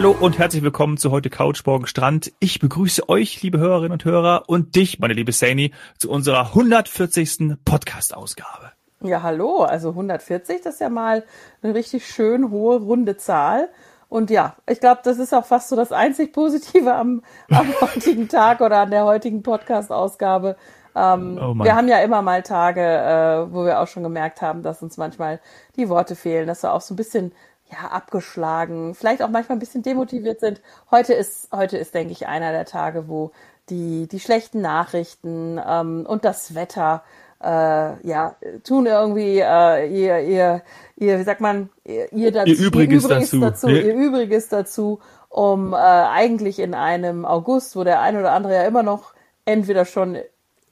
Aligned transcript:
Hallo 0.00 0.16
und 0.18 0.38
herzlich 0.38 0.62
willkommen 0.62 0.96
zu 0.96 1.10
heute 1.10 1.28
Couch 1.28 1.62
Morgen 1.66 1.86
Strand. 1.86 2.32
Ich 2.40 2.58
begrüße 2.58 3.10
euch, 3.10 3.42
liebe 3.42 3.58
Hörerinnen 3.58 3.92
und 3.92 4.06
Hörer, 4.06 4.44
und 4.46 4.74
dich, 4.74 4.98
meine 4.98 5.12
liebe 5.12 5.30
Sani, 5.30 5.74
zu 5.98 6.10
unserer 6.10 6.54
140. 6.54 7.58
Podcast-Ausgabe. 7.66 8.72
Ja, 9.02 9.22
hallo. 9.22 9.58
Also 9.64 9.90
140, 9.90 10.62
das 10.62 10.76
ist 10.76 10.80
ja 10.80 10.88
mal 10.88 11.22
eine 11.60 11.74
richtig 11.74 12.06
schön 12.06 12.50
hohe, 12.50 12.78
runde 12.78 13.18
Zahl. 13.18 13.68
Und 14.08 14.30
ja, 14.30 14.56
ich 14.66 14.80
glaube, 14.80 15.02
das 15.04 15.18
ist 15.18 15.34
auch 15.34 15.44
fast 15.44 15.68
so 15.68 15.76
das 15.76 15.92
einzig 15.92 16.32
Positive 16.32 16.94
am, 16.94 17.22
am 17.50 17.68
heutigen 17.82 18.26
Tag 18.26 18.62
oder 18.62 18.78
an 18.78 18.90
der 18.90 19.04
heutigen 19.04 19.42
Podcast-Ausgabe. 19.42 20.56
Ähm, 20.96 21.38
oh 21.38 21.54
wir 21.62 21.76
haben 21.76 21.88
ja 21.88 21.98
immer 21.98 22.22
mal 22.22 22.42
Tage, 22.42 22.80
äh, 22.80 23.52
wo 23.52 23.66
wir 23.66 23.80
auch 23.80 23.86
schon 23.86 24.02
gemerkt 24.02 24.40
haben, 24.40 24.62
dass 24.62 24.82
uns 24.82 24.96
manchmal 24.96 25.40
die 25.76 25.90
Worte 25.90 26.16
fehlen, 26.16 26.46
dass 26.46 26.62
wir 26.62 26.72
auch 26.72 26.80
so 26.80 26.94
ein 26.94 26.96
bisschen 26.96 27.32
ja, 27.70 27.88
abgeschlagen, 27.88 28.94
vielleicht 28.94 29.22
auch 29.22 29.28
manchmal 29.28 29.56
ein 29.56 29.60
bisschen 29.60 29.82
demotiviert 29.82 30.40
sind. 30.40 30.60
Heute 30.90 31.14
ist, 31.14 31.48
heute 31.52 31.76
ist, 31.76 31.94
denke 31.94 32.12
ich, 32.12 32.26
einer 32.26 32.52
der 32.52 32.64
Tage, 32.64 33.08
wo 33.08 33.30
die, 33.68 34.08
die 34.08 34.20
schlechten 34.20 34.60
Nachrichten 34.60 35.60
ähm, 35.64 36.04
und 36.06 36.24
das 36.24 36.54
Wetter 36.54 37.02
äh, 37.42 38.06
ja, 38.06 38.34
tun 38.64 38.86
irgendwie 38.86 39.38
äh, 39.38 39.86
ihr, 39.88 40.20
ihr, 40.20 40.62
ihr, 40.96 41.18
wie 41.18 41.22
sagt 41.22 41.40
man, 41.40 41.70
ihr, 41.84 42.12
ihr, 42.12 42.32
dazu, 42.32 42.50
ihr 42.50 42.58
Übriges, 42.58 43.04
ihr 43.04 43.10
Übriges 43.10 43.30
dazu, 43.30 43.40
dazu 43.40 43.68
ja. 43.68 43.82
ihr 43.82 43.94
Übriges 43.94 44.48
dazu, 44.48 45.00
um 45.28 45.72
äh, 45.72 45.76
eigentlich 45.76 46.58
in 46.58 46.74
einem 46.74 47.24
August, 47.24 47.76
wo 47.76 47.84
der 47.84 48.00
ein 48.00 48.18
oder 48.18 48.32
andere 48.32 48.54
ja 48.54 48.64
immer 48.64 48.82
noch 48.82 49.14
entweder 49.44 49.84
schon 49.84 50.18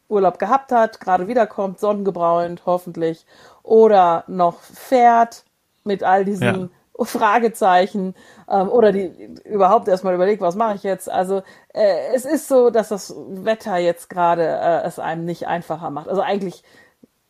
Urlaub 0.09 0.39
gehabt 0.39 0.73
hat, 0.73 1.01
gerade 1.01 1.29
wiederkommt, 1.29 1.79
sonnengebräunt 1.81 2.62
hoffentlich, 2.67 3.25
oder 3.62 4.25
noch 4.27 4.61
fährt 4.61 5.45
mit 5.85 6.03
all 6.03 6.25
diesen. 6.25 6.71
Fragezeichen 7.05 8.15
ähm, 8.49 8.69
oder 8.69 8.93
die 8.93 9.07
überhaupt 9.45 9.89
erstmal 9.89 10.15
überlegt, 10.15 10.41
was 10.41 10.57
mache 10.57 10.75
ich 10.75 10.83
jetzt. 10.83 11.11
Also 11.11 11.43
äh, 11.73 12.15
es 12.15 12.25
ist 12.25 12.49
so, 12.49 12.71
dass 12.71 12.89
das 12.89 13.15
Wetter 13.29 13.77
jetzt 13.79 14.11
gerade 14.11 14.47
äh, 14.47 14.87
es 14.87 14.99
einem 14.99 15.25
nicht 15.25 15.47
einfacher 15.47 15.91
macht. 15.91 16.09
Also 16.09 16.23
eigentlich, 16.23 16.65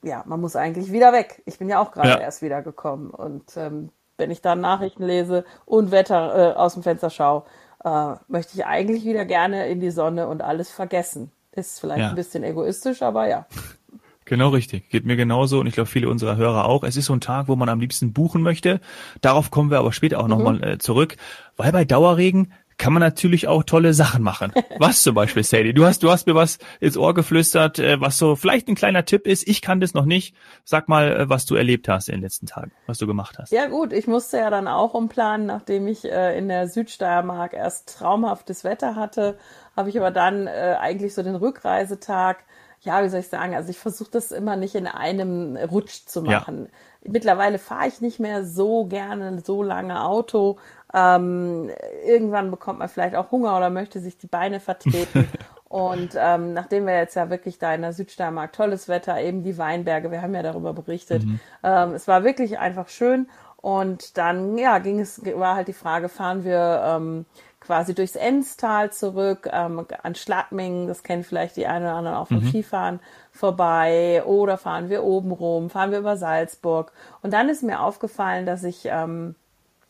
ja, 0.03 0.23
man 0.27 0.41
muss 0.41 0.57
eigentlich 0.57 0.93
wieder 0.93 1.13
weg. 1.13 1.43
Ich 1.45 1.59
bin 1.59 1.69
ja 1.69 1.81
auch 1.81 1.93
gerade 1.93 2.09
ja. 2.09 2.19
erst 2.19 2.43
wieder 2.43 2.63
gekommen 2.63 3.11
und 3.11 3.57
ähm, 3.57 3.91
wenn 4.17 4.31
ich 4.31 4.43
dann 4.43 4.61
Nachrichten 4.61 5.05
lese 5.05 5.45
und 5.65 5.91
Wetter 5.93 6.55
äh, 6.55 6.57
aus 6.57 6.75
dem 6.75 6.83
Fenster 6.83 7.11
schaue, 7.11 7.45
äh, 7.85 8.15
möchte 8.27 8.55
ich 8.55 8.67
eigentlich 8.67 9.05
wieder 9.05 9.25
gerne 9.25 9.69
in 9.69 9.81
die 9.81 9.91
Sonne 9.91 10.29
und 10.29 10.43
alles 10.43 10.71
vergessen. 10.71 11.31
Ist 11.53 11.81
vielleicht 11.81 12.01
ja. 12.01 12.09
ein 12.09 12.15
bisschen 12.15 12.45
egoistisch, 12.45 13.03
aber 13.03 13.29
ja. 13.29 13.47
Genau 14.29 14.51
richtig. 14.51 14.89
Geht 14.91 15.07
mir 15.07 15.17
genauso 15.17 15.59
und 15.61 15.67
ich 15.67 15.75
glaube 15.75 15.89
viele 15.89 16.09
unserer 16.09 16.37
Hörer 16.37 16.67
auch. 16.67 16.85
Es 16.85 16.97
ist 16.97 17.07
so 17.07 17.15
ein 17.15 17.21
Tag, 17.21 17.49
wo 17.49 17.57
man 17.57 17.69
am 17.69 17.81
liebsten 17.81 18.13
buchen 18.13 18.43
möchte. 18.43 18.81
Darauf 19.21 19.51
kommen 19.51 19.71
wir 19.71 19.79
aber 19.79 19.93
später 19.93 20.21
auch 20.21 20.25
mhm. 20.25 20.31
nochmal 20.31 20.65
äh, 20.65 20.79
zurück, 20.79 21.17
weil 21.57 21.73
bei 21.73 21.85
Dauerregen 21.85 22.53
kann 22.79 22.93
man 22.93 23.01
natürlich 23.01 23.49
auch 23.49 23.65
tolle 23.65 23.93
Sachen 23.93 24.23
machen. 24.23 24.53
Was 24.79 25.03
zum 25.03 25.15
Beispiel, 25.15 25.43
Sadie? 25.43 25.75
Du 25.75 25.85
hast, 25.85 26.03
du 26.03 26.11
hast 26.11 26.27
mir 26.27 26.35
was 26.37 26.59
ins 26.79 26.97
Ohr 26.97 27.13
geflüstert, 27.13 27.81
äh, 27.81 28.01
was 28.01 28.19
so 28.19 28.37
vielleicht 28.37 28.69
ein 28.69 28.77
kleiner 28.77 29.05
Tipp 29.05 29.27
ist. 29.27 29.49
Ich 29.49 29.61
kann 29.61 29.81
das 29.81 29.95
noch 29.95 30.05
nicht. 30.05 30.35
Sag 30.65 30.89
mal, 30.89 31.13
äh, 31.13 31.29
was 31.29 31.45
du 31.45 31.57
erlebt 31.57 31.89
hast 31.89 32.09
in 32.09 32.15
den 32.15 32.23
letzten 32.23 32.47
Tagen, 32.47 32.71
was 32.87 32.99
du 32.99 33.09
gemacht 33.09 33.37
hast. 33.39 33.51
Ja 33.51 33.67
gut, 33.67 33.93
ich 33.93 34.07
musste 34.07 34.39
ja 34.39 34.51
dann 34.51 34.69
auch 34.69 34.95
umplanen, 34.95 35.47
nachdem 35.47 35.89
ich 35.89 36.05
äh, 36.05 36.39
in 36.39 36.49
der 36.49 36.69
Südsteiermark 36.69 37.53
erst 37.53 37.99
traumhaftes 37.99 38.63
Wetter 38.63 38.95
hatte, 38.95 39.37
habe 39.77 39.89
ich 39.89 39.99
aber 39.99 40.13
dann 40.13 40.47
äh, 40.47 40.77
eigentlich 40.79 41.15
so 41.15 41.25
den 41.25 41.35
Rückreisetag 41.35 42.45
ja, 42.81 43.03
wie 43.03 43.09
soll 43.09 43.21
ich 43.21 43.29
sagen, 43.29 43.55
also 43.55 43.71
ich 43.71 43.79
versuche 43.79 44.11
das 44.11 44.31
immer 44.31 44.57
nicht 44.57 44.75
in 44.75 44.87
einem 44.87 45.57
Rutsch 45.57 46.07
zu 46.07 46.23
machen. 46.23 46.69
Ja. 47.05 47.11
Mittlerweile 47.11 47.59
fahre 47.59 47.89
ich 47.89 48.01
nicht 48.01 48.21
mehr 48.21 48.45
so 48.45 48.87
gerne 48.87 49.41
so 49.45 49.63
lange 49.63 50.05
Auto. 50.05 50.59
Ähm, 50.95 51.71
irgendwann 52.07 52.51
bekommt 52.51 52.79
man 52.79 52.89
vielleicht 52.89 53.15
auch 53.15 53.31
Hunger 53.31 53.57
oder 53.57 53.71
möchte 53.71 54.01
sich 54.01 54.19
die 54.19 54.27
Beine 54.27 54.61
vertreten. 54.61 55.29
Und 55.69 56.15
ähm, 56.17 56.55
nachdem 56.55 56.87
wir 56.87 56.97
jetzt 56.97 57.15
ja 57.15 57.29
wirklich 57.29 57.59
da 57.59 57.75
in 57.75 57.83
der 57.83 57.93
Südsteiermark 57.93 58.55
tolles 58.55 58.89
Wetter, 58.89 59.21
eben 59.21 59.43
die 59.43 59.59
Weinberge, 59.59 60.11
wir 60.11 60.23
haben 60.23 60.35
ja 60.35 60.43
darüber 60.43 60.73
berichtet, 60.73 61.25
mhm. 61.25 61.41
ähm, 61.63 61.93
es 61.93 62.09
war 62.09 62.25
wirklich 62.25 62.59
einfach 62.59 62.89
schön. 62.89 63.29
Und 63.61 64.17
dann, 64.17 64.57
ja, 64.57 64.79
ging 64.79 65.01
es, 65.01 65.21
war 65.37 65.57
halt 65.57 65.69
die 65.69 65.75
Frage, 65.75 66.09
fahren 66.09 66.45
wir 66.45 66.83
ähm, 66.87 67.27
quasi 67.61 67.95
durchs 67.95 68.17
Enstal 68.17 68.93
zurück, 68.93 69.49
ähm, 69.53 69.87
an 70.03 70.15
Schladming, 70.15 70.87
das 70.87 71.03
kennen 71.03 71.25
vielleicht 71.25 71.57
die 71.57 71.67
einen 71.67 71.85
oder 71.85 71.95
anderen 71.95 72.17
auch 72.17 72.29
vom 72.29 72.43
mhm. 72.43 72.49
Skifahren 72.49 73.01
vorbei, 73.33 74.23
oder 74.25 74.59
fahren 74.59 74.89
wir 74.89 75.05
oben 75.05 75.33
rum, 75.33 75.71
fahren 75.71 75.91
wir 75.91 75.99
über 75.99 76.17
Salzburg. 76.17 76.93
Und 77.23 77.33
dann 77.33 77.49
ist 77.49 77.63
mir 77.63 77.81
aufgefallen, 77.81 78.47
dass 78.47 78.65
ich 78.65 78.87
ähm, 78.87 79.35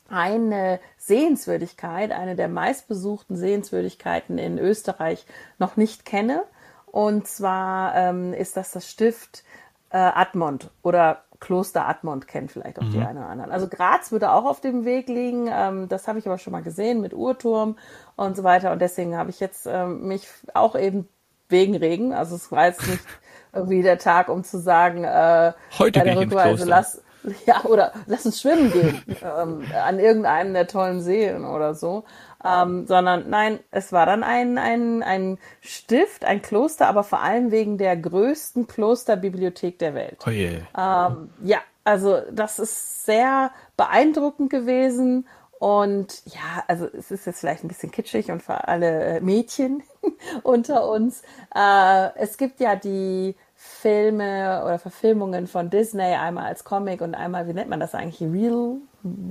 eine 0.09 0.81
Sehenswürdigkeit, 0.97 2.13
eine 2.13 2.35
der 2.35 2.49
meistbesuchten 2.49 3.37
Sehenswürdigkeiten 3.37 4.39
in 4.39 4.59
Österreich 4.59 5.27
noch 5.59 5.77
nicht 5.77 6.05
kenne. 6.05 6.45
Und 6.87 7.29
zwar 7.29 7.95
ähm, 7.95 8.33
ist 8.33 8.57
das 8.57 8.73
das 8.73 8.89
Stift 8.91 9.45
äh, 9.91 9.99
Admont 9.99 10.71
oder 10.83 11.23
Kloster 11.41 11.87
Admont 11.89 12.27
kennen 12.27 12.49
vielleicht 12.49 12.79
auch 12.79 12.85
mhm. 12.85 12.91
die 12.91 12.99
einen 12.99 13.19
oder 13.19 13.29
anderen. 13.29 13.53
Also 13.53 13.69
Graz 13.69 14.11
würde 14.11 14.33
auch 14.33 14.45
auf 14.45 14.61
dem 14.61 14.85
Weg 14.85 15.09
liegen. 15.09 15.49
Ähm, 15.53 15.89
das 15.89 16.09
habe 16.09 16.19
ich 16.19 16.27
aber 16.27 16.39
schon 16.39 16.53
mal 16.53 16.63
gesehen 16.63 17.01
mit 17.01 17.15
Uhrturm 17.15 17.77
und 18.17 18.37
so 18.37 18.43
weiter. 18.43 18.73
Und 18.73 18.81
deswegen 18.81 19.17
habe 19.17 19.31
ich 19.31 19.39
jetzt 19.39 19.67
ähm, 19.67 20.09
mich 20.09 20.27
auch 20.55 20.75
eben 20.75 21.09
wegen 21.49 21.77
Regen, 21.77 22.13
also 22.13 22.37
es 22.37 22.53
war 22.53 22.67
jetzt 22.67 22.87
nicht 22.87 23.03
irgendwie 23.53 23.83
der 23.83 23.99
Tag, 23.99 24.29
um 24.29 24.45
zu 24.45 24.59
sagen, 24.59 25.05
äh, 25.05 25.53
heute 25.79 26.01
bei 26.01 26.05
der 26.05 26.19
Rückreise 26.19 26.67
lass, 26.67 27.03
ja, 27.47 27.65
oder 27.65 27.93
lass 28.07 28.27
uns 28.27 28.41
schwimmen 28.41 28.71
gehen 28.71 29.03
ähm, 29.23 29.65
an 29.75 29.99
irgendeinem 29.99 30.53
der 30.53 30.67
tollen 30.67 31.01
Seen 31.01 31.45
oder 31.45 31.75
so. 31.75 32.05
Ähm, 32.45 32.87
sondern 32.87 33.29
nein, 33.29 33.59
es 33.73 33.93
war 33.93 34.07
dann 34.07 34.23
ein, 34.23 34.59
ein, 34.59 35.03
ein 35.03 35.39
Stift, 35.61 36.25
ein 36.25 36.41
Kloster, 36.41 36.89
aber 36.89 37.03
vor 37.03 37.21
allem 37.21 37.51
wegen 37.51 37.79
der 37.79 37.97
größten 37.97 38.69
Klosterbibliothek 38.69 39.79
der 39.79 39.95
Welt. 39.95 40.19
Oh 40.27 40.31
je. 40.31 40.61
Ähm, 40.77 41.31
ja, 41.43 41.59
also 41.85 42.21
das 42.31 42.59
ist 42.59 43.05
sehr 43.07 43.51
beeindruckend 43.77 44.51
gewesen. 44.51 45.27
Und 45.59 46.23
ja, 46.27 46.63
also 46.69 46.87
es 46.87 47.11
ist 47.11 47.27
jetzt 47.27 47.41
vielleicht 47.41 47.65
ein 47.65 47.69
bisschen 47.69 47.91
kitschig 47.91 48.31
und 48.31 48.43
für 48.43 48.69
alle 48.69 49.17
äh, 49.17 49.21
Mädchen 49.21 49.83
unter 50.45 50.89
uns. 50.89 51.23
Äh, 51.53 52.11
es 52.17 52.37
gibt 52.37 52.61
ja 52.61 52.77
die 52.77 53.35
Filme 53.57 54.63
oder 54.65 54.79
Verfilmungen 54.79 55.49
von 55.49 55.69
Disney, 55.69 56.15
einmal 56.15 56.47
als 56.47 56.63
Comic 56.63 57.01
und 57.01 57.17
einmal, 57.17 57.49
wie 57.49 57.55
nennt 57.55 57.71
man 57.71 57.81
das 57.81 57.97
eigentlich? 57.97 58.21
Real, 58.21 58.77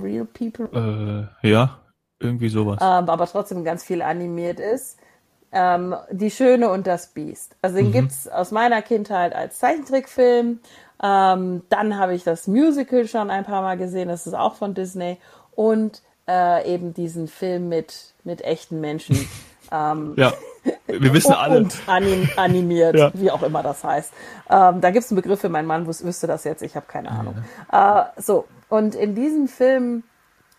Real 0.02 0.26
People? 0.26 1.30
Äh, 1.42 1.48
ja, 1.48 1.78
irgendwie 2.20 2.48
sowas. 2.48 2.78
Ähm, 2.80 3.08
aber 3.08 3.26
trotzdem 3.26 3.64
ganz 3.64 3.84
viel 3.84 4.02
animiert 4.02 4.60
ist. 4.60 4.98
Ähm, 5.50 5.94
die 6.10 6.30
Schöne 6.30 6.70
und 6.70 6.86
das 6.86 7.08
Biest. 7.08 7.56
Also 7.62 7.76
den 7.76 7.88
mhm. 7.88 7.92
gibt's 7.92 8.28
aus 8.28 8.50
meiner 8.50 8.82
Kindheit 8.82 9.34
als 9.34 9.58
Zeichentrickfilm. 9.58 10.60
Ähm, 11.02 11.62
dann 11.68 11.98
habe 11.98 12.14
ich 12.14 12.24
das 12.24 12.46
Musical 12.48 13.06
schon 13.06 13.30
ein 13.30 13.44
paar 13.44 13.62
Mal 13.62 13.78
gesehen, 13.78 14.08
das 14.08 14.26
ist 14.26 14.34
auch 14.34 14.56
von 14.56 14.74
Disney. 14.74 15.18
Und 15.54 16.02
äh, 16.28 16.72
eben 16.72 16.92
diesen 16.92 17.28
Film 17.28 17.68
mit, 17.68 18.14
mit 18.24 18.42
echten 18.42 18.80
Menschen. 18.80 19.16
ähm, 19.72 20.14
ja, 20.16 20.32
wir 20.86 21.12
wissen 21.14 21.32
alle. 21.34 21.58
Und 21.58 21.78
anim 21.86 22.28
animiert, 22.36 22.96
ja. 22.96 23.10
wie 23.14 23.30
auch 23.30 23.42
immer 23.42 23.62
das 23.62 23.82
heißt. 23.82 24.12
Ähm, 24.50 24.80
da 24.80 24.90
gibt's 24.90 25.10
einen 25.10 25.16
Begriff 25.20 25.40
für 25.40 25.48
mein 25.48 25.66
Mann 25.66 25.86
wüsste 25.86 26.26
das 26.26 26.44
jetzt, 26.44 26.62
ich 26.62 26.76
habe 26.76 26.86
keine 26.86 27.10
Ahnung. 27.10 27.36
Ja. 27.72 28.12
Äh, 28.16 28.20
so, 28.20 28.44
und 28.68 28.94
in 28.94 29.14
diesem 29.14 29.48
Film 29.48 30.02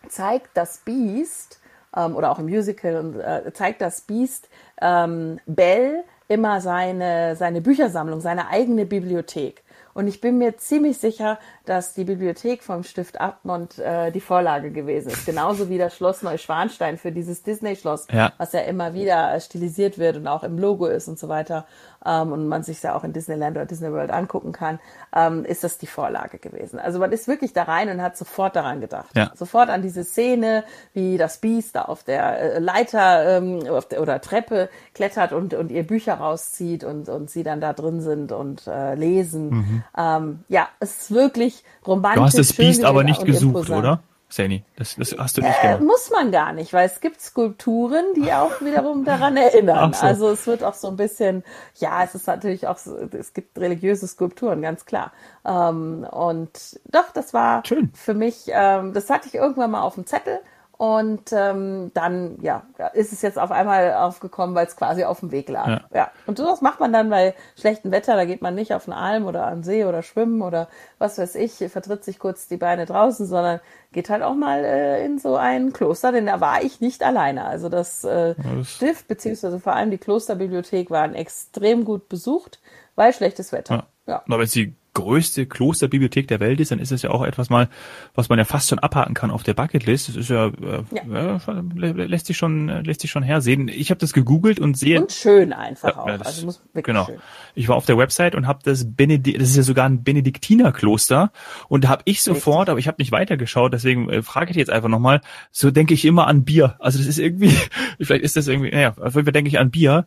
zeigt 0.07 0.50
das 0.56 0.80
Beast, 0.80 1.58
ähm, 1.95 2.15
oder 2.15 2.31
auch 2.31 2.39
im 2.39 2.45
Musical, 2.45 2.95
und, 2.97 3.19
äh, 3.19 3.51
zeigt 3.53 3.81
das 3.81 4.01
Beast 4.01 4.50
ähm, 4.81 5.39
Bell 5.45 6.03
immer 6.27 6.62
seine, 6.62 7.36
seine 7.36 7.62
Büchersammlung, 7.62 8.21
seine 8.21 8.50
eigene 8.50 8.86
Bibliothek. 8.86 9.63
Und 9.94 10.07
ich 10.07 10.21
bin 10.21 10.38
mir 10.38 10.57
ziemlich 10.57 10.97
sicher, 10.97 11.39
dass 11.69 11.94
die 11.94 12.04
Bibliothek 12.04 12.63
vom 12.63 12.83
Stift 12.83 13.21
Abmont 13.21 13.77
äh, 13.77 14.12
die 14.12 14.21
Vorlage 14.21 14.71
gewesen 14.71 15.12
ist. 15.12 15.27
Genauso 15.27 15.69
wie 15.69 15.77
das 15.77 15.95
Schloss 15.95 16.24
Neuschwanstein 16.24 16.98
für 16.98 17.12
dieses 17.12 17.44
Disney-Schloss, 17.44 18.07
ja. 18.12 18.33
was 18.39 18.54
ja 18.54 18.62
immer 18.62 18.95
wieder 18.95 19.36
äh, 19.36 19.39
stilisiert 19.39 20.00
wird 20.00 20.18
und 20.18 20.27
auch 20.27 20.44
im 20.44 20.57
Logo 20.57 20.88
ist 20.88 21.07
und 21.07 21.19
so 21.19 21.30
weiter 21.30 21.68
ähm, 22.04 22.31
und 22.31 22.48
man 22.48 22.63
sich 22.63 22.81
ja 22.81 22.95
auch 22.95 23.04
in 23.04 23.13
Disneyland 23.13 23.56
oder 23.56 23.68
Disney 23.68 23.92
World 23.92 24.10
angucken 24.10 24.51
kann, 24.51 24.80
ähm, 25.16 25.45
ist 25.45 25.63
das 25.63 25.77
die 25.77 25.86
Vorlage 25.86 26.39
gewesen. 26.39 26.80
Also 26.80 26.98
man 26.98 27.12
ist 27.12 27.27
wirklich 27.27 27.54
da 27.54 27.63
rein 27.63 27.89
und 27.89 28.01
hat 28.01 28.18
sofort 28.18 28.56
daran 28.56 28.81
gedacht. 28.81 29.16
Ja. 29.16 29.31
Sofort 29.36 29.69
an 29.69 29.83
diese 29.83 30.04
Szene, 30.04 30.63
wie 30.94 31.19
das 31.19 31.38
Biest 31.38 31.75
da 31.75 31.83
auf 31.83 32.04
der 32.04 32.56
äh, 32.56 32.60
Leiter 32.60 33.38
ähm, 33.38 33.63
der, 33.92 34.01
oder 34.01 34.21
Treppe 34.21 34.69
klettert 34.95 35.33
und, 35.33 35.54
und 35.54 35.69
ihr 35.69 35.86
Bücher 35.86 36.16
rauszieht 36.16 36.83
und, 36.83 37.10
und 37.10 37.30
sie 37.30 37.44
dann 37.44 37.62
da 37.62 37.74
drin 37.74 38.01
sind 38.01 38.31
und 38.31 38.66
äh, 38.66 38.95
lesen. 38.95 39.50
Mhm. 39.50 39.83
Ähm, 39.95 40.44
ja, 40.48 40.68
es 40.80 41.01
ist 41.01 41.12
wirklich 41.13 41.58
romantisch. 41.85 42.19
Du 42.19 42.23
hast 42.25 42.38
das 42.38 42.53
Biest 42.53 42.83
aber 42.83 43.03
nicht 43.03 43.23
gesucht, 43.25 43.56
imposant. 43.56 43.79
oder? 43.79 44.03
Sani, 44.31 44.63
das, 44.75 44.95
das 44.95 45.15
hast 45.17 45.38
du 45.38 45.41
nicht 45.41 45.57
äh, 45.59 45.67
gemacht. 45.69 45.81
Muss 45.81 46.11
man 46.11 46.31
gar 46.31 46.53
nicht, 46.53 46.71
weil 46.71 46.85
es 46.85 47.01
gibt 47.01 47.19
Skulpturen, 47.19 48.06
die 48.15 48.31
auch 48.31 48.61
wiederum 48.61 49.03
daran 49.03 49.35
erinnern. 49.38 49.91
So. 49.94 50.06
Also 50.06 50.29
es 50.29 50.45
wird 50.45 50.63
auch 50.63 50.75
so 50.75 50.88
ein 50.88 50.97
bisschen, 50.97 51.44
ja, 51.79 52.03
es 52.03 52.13
ist 52.13 52.27
natürlich 52.27 52.67
auch, 52.67 52.77
so, 52.77 52.95
es 52.95 53.33
gibt 53.33 53.57
religiöse 53.57 54.07
Skulpturen, 54.07 54.61
ganz 54.61 54.85
klar. 54.85 55.11
Ähm, 55.44 56.06
und 56.11 56.79
doch, 56.85 57.11
das 57.11 57.33
war 57.33 57.65
Schön. 57.65 57.91
für 57.95 58.13
mich, 58.13 58.44
ähm, 58.50 58.94
das 58.94 59.09
hatte 59.09 59.27
ich 59.27 59.33
irgendwann 59.33 59.71
mal 59.71 59.81
auf 59.81 59.95
dem 59.95 60.06
Zettel 60.06 60.39
Und 60.80 61.34
ähm, 61.34 61.92
dann, 61.94 62.38
ja, 62.42 62.64
ist 62.94 63.12
es 63.12 63.22
jetzt 63.22 63.38
auf 63.38 63.52
einmal 63.52 63.96
aufgekommen, 63.96 64.56
weil 64.56 64.66
es 64.66 64.78
quasi 64.78 65.04
auf 65.04 65.20
dem 65.20 65.34
Weg 65.34 65.50
lag. 65.50 65.68
Ja. 65.68 65.81
ja. 65.94 66.12
Und 66.26 66.38
sowas 66.38 66.62
macht 66.62 66.80
man 66.80 66.94
dann 66.94 67.10
bei 67.10 67.36
schlechtem 67.60 67.92
Wetter. 67.92 68.16
Da 68.16 68.24
geht 68.24 68.42
man 68.42 68.56
nicht 68.56 68.74
auf 68.74 68.88
eine 68.88 68.96
Alm 68.96 69.26
oder 69.26 69.46
an 69.46 69.62
See 69.62 69.84
oder 69.84 70.04
schwimmen 70.04 70.42
oder 70.42 70.70
was 70.98 71.18
weiß 71.18 71.36
ich, 71.36 71.56
vertritt 71.70 72.06
sich 72.06 72.18
kurz 72.18 72.48
die 72.48 72.56
Beine 72.56 72.86
draußen, 72.86 73.26
sondern 73.26 73.60
geht 73.92 74.10
halt 74.10 74.24
auch 74.24 74.36
mal 74.36 74.64
äh, 74.64 75.06
in 75.06 75.20
so 75.20 75.36
ein 75.36 75.74
Kloster, 75.74 76.14
denn 76.14 76.28
da 76.28 76.40
war 76.40 76.64
ich 76.64 76.80
nicht 76.80 77.04
alleine. 77.04 77.44
Also 77.44 77.68
das, 77.68 78.06
äh, 78.06 78.36
das 78.38 78.70
Stift 78.70 79.10
beziehungsweise 79.10 79.60
vor 79.60 79.74
allem 79.74 79.92
die 79.92 79.98
Klosterbibliothek 79.98 80.92
waren 80.92 81.14
extrem 81.14 81.84
gut 81.84 82.08
besucht, 82.08 82.62
weil 82.96 83.12
schlechtes 83.12 83.52
Wetter. 83.52 83.76
Ja. 83.76 83.88
Ja. 84.10 84.24
Aber 84.30 84.48
sie 84.48 84.76
größte 84.94 85.45
Klosterbibliothek 85.45 86.27
der 86.27 86.39
Welt 86.39 86.59
ist, 86.59 86.71
dann 86.71 86.80
ist 86.80 86.91
es 86.91 87.01
ja 87.01 87.12
auch 87.12 87.24
etwas 87.24 87.50
mal, 87.50 87.69
was 88.15 88.30
man 88.30 88.39
ja 88.39 88.45
fast 88.45 88.69
schon 88.69 88.80
abhaken 88.80 89.13
kann 89.13 89.31
auf 89.31 89.44
der 89.44 89.53
Bucketlist. 89.53 90.09
Das 90.09 90.15
ist 90.15 90.30
ja, 90.30 90.47
äh, 90.47 90.83
ja. 90.91 91.36
Äh, 91.38 91.91
lässt 91.91 92.25
sich 92.25 92.38
schon 92.38 92.68
lässt 92.83 93.01
sich 93.01 93.12
schon 93.12 93.24
hersehen. 93.24 93.68
Ich 93.68 93.91
habe 93.91 94.00
das 94.00 94.13
gegoogelt 94.13 94.59
und 94.59 94.77
sehe 94.77 95.01
und 95.01 95.12
schön 95.12 95.53
einfach 95.53 95.89
ja, 95.89 95.97
auch. 95.97 96.07
Das, 96.07 96.27
also 96.27 96.45
muss 96.45 96.62
wirklich 96.74 96.86
genau. 96.86 97.06
Schön. 97.06 97.19
Ich 97.56 97.68
war 97.68 97.75
auf 97.75 97.86
der 97.86 97.97
Website 97.97 98.36
und 98.36 98.47
habe 98.47 98.59
das 98.63 98.86
Benedikt, 98.95 99.39
das 99.39 99.50
ist 99.50 99.57
ja 99.57 99.63
sogar 99.63 99.86
ein 99.86 100.03
Benediktinerkloster 100.03 101.31
und 101.68 101.83
da 101.83 101.89
habe 101.89 102.01
ich 102.06 102.21
sofort, 102.21 102.62
Richtig. 102.62 102.71
aber 102.71 102.80
ich 102.80 102.88
habe 102.88 102.95
nicht 103.00 103.12
weitergeschaut, 103.12 103.74
deswegen 103.74 104.09
äh, 104.09 104.21
frage 104.21 104.51
ich 104.51 104.57
jetzt 104.57 104.69
einfach 104.69 104.89
nochmal. 104.89 105.21
So 105.51 105.71
denke 105.71 105.94
ich 105.94 106.06
immer 106.06 106.27
an 106.27 106.44
Bier. 106.44 106.75
Also 106.80 106.97
das 106.97 107.07
ist 107.07 107.19
irgendwie, 107.19 107.56
vielleicht 108.01 108.24
ist 108.24 108.35
das 108.35 108.47
irgendwie, 108.47 108.71
naja, 108.71 108.94
auf 109.00 109.15
jeden 109.15 109.25
Fall 109.25 109.33
denke 109.33 109.50
ich 109.50 109.59
an 109.59 109.71
Bier. 109.71 110.06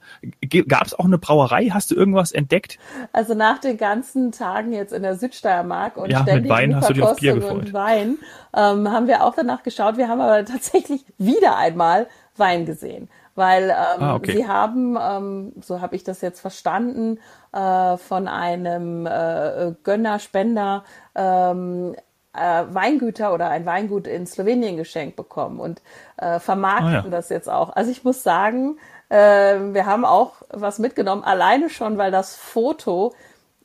Gab 0.68 0.86
es 0.86 0.94
auch 0.94 1.04
eine 1.04 1.18
Brauerei? 1.18 1.68
Hast 1.70 1.90
du 1.90 1.94
irgendwas 1.94 2.32
entdeckt? 2.32 2.78
Also 3.12 3.34
nach 3.34 3.58
den 3.58 3.76
ganzen 3.76 4.32
Tagen 4.32 4.71
jetzt 4.72 4.92
in 4.92 5.02
der 5.02 5.16
Südsteiermark 5.16 5.96
und 5.96 6.10
ja, 6.10 6.22
ständig 6.22 6.44
mit 6.44 6.50
Wein 6.50 6.76
hast 6.76 6.90
du 6.90 6.94
dir 6.94 7.10
auf 7.10 7.16
Bier 7.16 7.34
und 7.50 7.72
Wein, 7.72 8.18
ähm, 8.56 8.90
haben 8.90 9.06
wir 9.06 9.24
auch 9.24 9.34
danach 9.34 9.62
geschaut. 9.62 9.96
Wir 9.96 10.08
haben 10.08 10.20
aber 10.20 10.44
tatsächlich 10.44 11.04
wieder 11.18 11.56
einmal 11.56 12.06
Wein 12.36 12.66
gesehen. 12.66 13.08
Weil 13.34 13.70
ähm, 13.70 14.02
ah, 14.02 14.14
okay. 14.14 14.36
sie 14.36 14.46
haben, 14.46 14.98
ähm, 15.00 15.52
so 15.62 15.80
habe 15.80 15.96
ich 15.96 16.04
das 16.04 16.20
jetzt 16.20 16.40
verstanden, 16.40 17.18
äh, 17.52 17.96
von 17.96 18.28
einem 18.28 19.06
äh, 19.06 19.72
Gönnerspender 19.84 20.84
ähm, 21.14 21.94
äh, 22.34 22.64
Weingüter 22.68 23.32
oder 23.32 23.48
ein 23.48 23.64
Weingut 23.64 24.06
in 24.06 24.26
Slowenien 24.26 24.76
geschenkt 24.76 25.16
bekommen 25.16 25.60
und 25.60 25.80
äh, 26.18 26.40
vermarkten 26.40 26.88
ah, 26.88 27.04
ja. 27.04 27.08
das 27.08 27.30
jetzt 27.30 27.48
auch. 27.48 27.74
Also 27.74 27.90
ich 27.90 28.04
muss 28.04 28.22
sagen, 28.22 28.76
äh, 29.08 29.16
wir 29.16 29.86
haben 29.86 30.04
auch 30.04 30.34
was 30.50 30.78
mitgenommen, 30.78 31.24
alleine 31.24 31.70
schon, 31.70 31.96
weil 31.96 32.10
das 32.10 32.36
Foto 32.36 33.12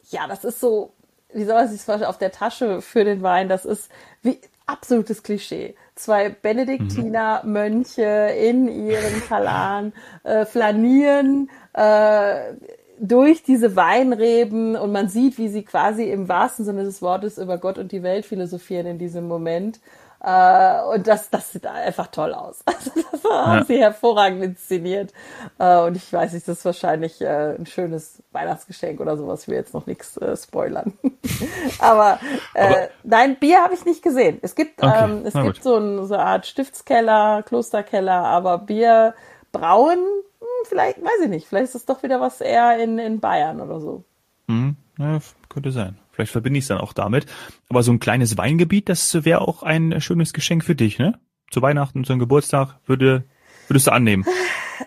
ja, 0.10 0.28
das 0.28 0.44
ist 0.46 0.60
so, 0.60 0.94
wie 1.34 1.46
soll 1.46 1.56
man 1.56 1.68
sich 1.68 1.78
das 1.78 1.86
vorstellen, 1.86 2.10
auf 2.10 2.18
der 2.18 2.32
Tasche 2.32 2.82
für 2.82 3.04
den 3.04 3.22
Wein, 3.22 3.50
das 3.50 3.66
ist 3.66 3.90
wie 4.22 4.40
absolutes 4.66 5.24
Klischee. 5.24 5.76
Zwei 5.96 6.30
Benediktiner-Mönche 6.30 8.34
in 8.40 8.68
ihren 8.68 9.24
Kalan 9.28 9.94
äh, 10.24 10.46
flanieren 10.46 11.50
äh, 11.74 12.54
durch 13.00 13.44
diese 13.44 13.76
Weinreben 13.76 14.76
und 14.76 14.92
man 14.92 15.08
sieht, 15.08 15.38
wie 15.38 15.50
sie 15.50 15.64
quasi 15.64 16.10
im 16.10 16.28
wahrsten 16.28 16.66
Sinne 16.66 16.84
des 16.84 17.02
Wortes 17.02 17.38
über 17.38 17.58
Gott 17.58 17.78
und 17.78 17.92
die 17.92 18.04
Welt 18.04 18.26
philosophieren 18.26 18.88
in 18.88 18.98
diesem 18.98 19.28
Moment. 19.28 19.80
Äh, 20.20 20.82
und 20.94 21.06
das, 21.08 21.30
das 21.30 21.52
sieht 21.52 21.68
einfach 21.68 22.08
toll 22.08 22.34
aus. 22.34 22.64
Also 22.78 22.92
das 23.12 23.24
haben 23.24 23.58
ja. 23.60 23.66
sie 23.66 23.78
hervorragend 23.78 24.44
inszeniert. 24.44 25.14
Äh, 25.58 25.80
und 25.80 25.98
ich 25.98 26.12
weiß 26.12 26.34
nicht, 26.34 26.48
das 26.48 26.60
ist 26.60 26.66
wahrscheinlich 26.66 27.22
äh, 27.22 27.56
ein 27.56 27.66
schönes 27.66 28.24
Weihnachtsgeschenk 28.32 29.00
oder 29.00 29.18
sowas. 29.18 29.44
Ich 29.44 29.48
will 29.48 29.56
jetzt 29.56 29.74
noch 29.74 29.86
nichts 29.86 30.18
äh, 30.18 30.36
spoilern. 30.36 30.94
Aber, 31.80 32.20
äh, 32.54 32.66
Aber, 32.66 32.90
nein, 33.04 33.38
Bier 33.40 33.64
habe 33.64 33.74
ich 33.74 33.86
nicht 33.86 34.04
gesehen. 34.04 34.40
Es 34.42 34.56
gibt, 34.56 34.82
okay. 34.82 35.04
ähm, 35.04 35.22
es 35.26 35.34
gibt 35.34 35.64
so, 35.64 35.78
ein, 35.78 36.06
so 36.06 36.14
eine 36.14 36.24
Art 36.24 36.46
Stiftskeller, 36.46 37.44
Klosterkeller, 37.44 38.24
aber 38.24 38.60
Bier 38.60 39.14
brauen, 39.52 40.00
hm, 40.40 40.48
vielleicht, 40.66 41.02
weiß 41.02 41.22
ich 41.24 41.30
nicht, 41.30 41.48
vielleicht 41.48 41.70
ist 41.70 41.76
es 41.76 41.86
doch 41.86 42.04
wieder 42.04 42.22
was 42.22 42.42
eher 42.42 42.78
in, 42.80 43.00
in 43.00 43.20
Bayern 43.20 43.62
oder 43.62 43.80
so. 43.80 44.04
Mhm. 44.48 44.76
Ja, 44.98 45.20
könnte 45.58 45.72
sein. 45.72 45.98
Vielleicht 46.12 46.32
verbinde 46.32 46.60
ich 46.60 46.66
es 46.66 46.68
dann 46.68 46.78
auch 46.78 46.94
damit. 46.94 47.26
Aber 47.68 47.82
so 47.82 47.92
ein 47.92 48.00
kleines 48.00 48.38
Weingebiet, 48.38 48.90
das 48.90 49.26
wäre 49.26 49.42
auch 49.42 49.64
ein 49.64 50.00
schönes 50.02 50.32
Geschenk 50.32 50.64
für 50.64 50.76
dich, 50.76 51.00
ne? 51.00 51.20
Zu 51.50 51.64
Weihnachten, 51.64 52.04
zu 52.04 52.14
einem 52.14 52.20
Geburtstag, 52.20 52.76
würde, 52.86 53.24
würdest 53.68 53.88
du 53.88 53.92
annehmen. 53.92 54.26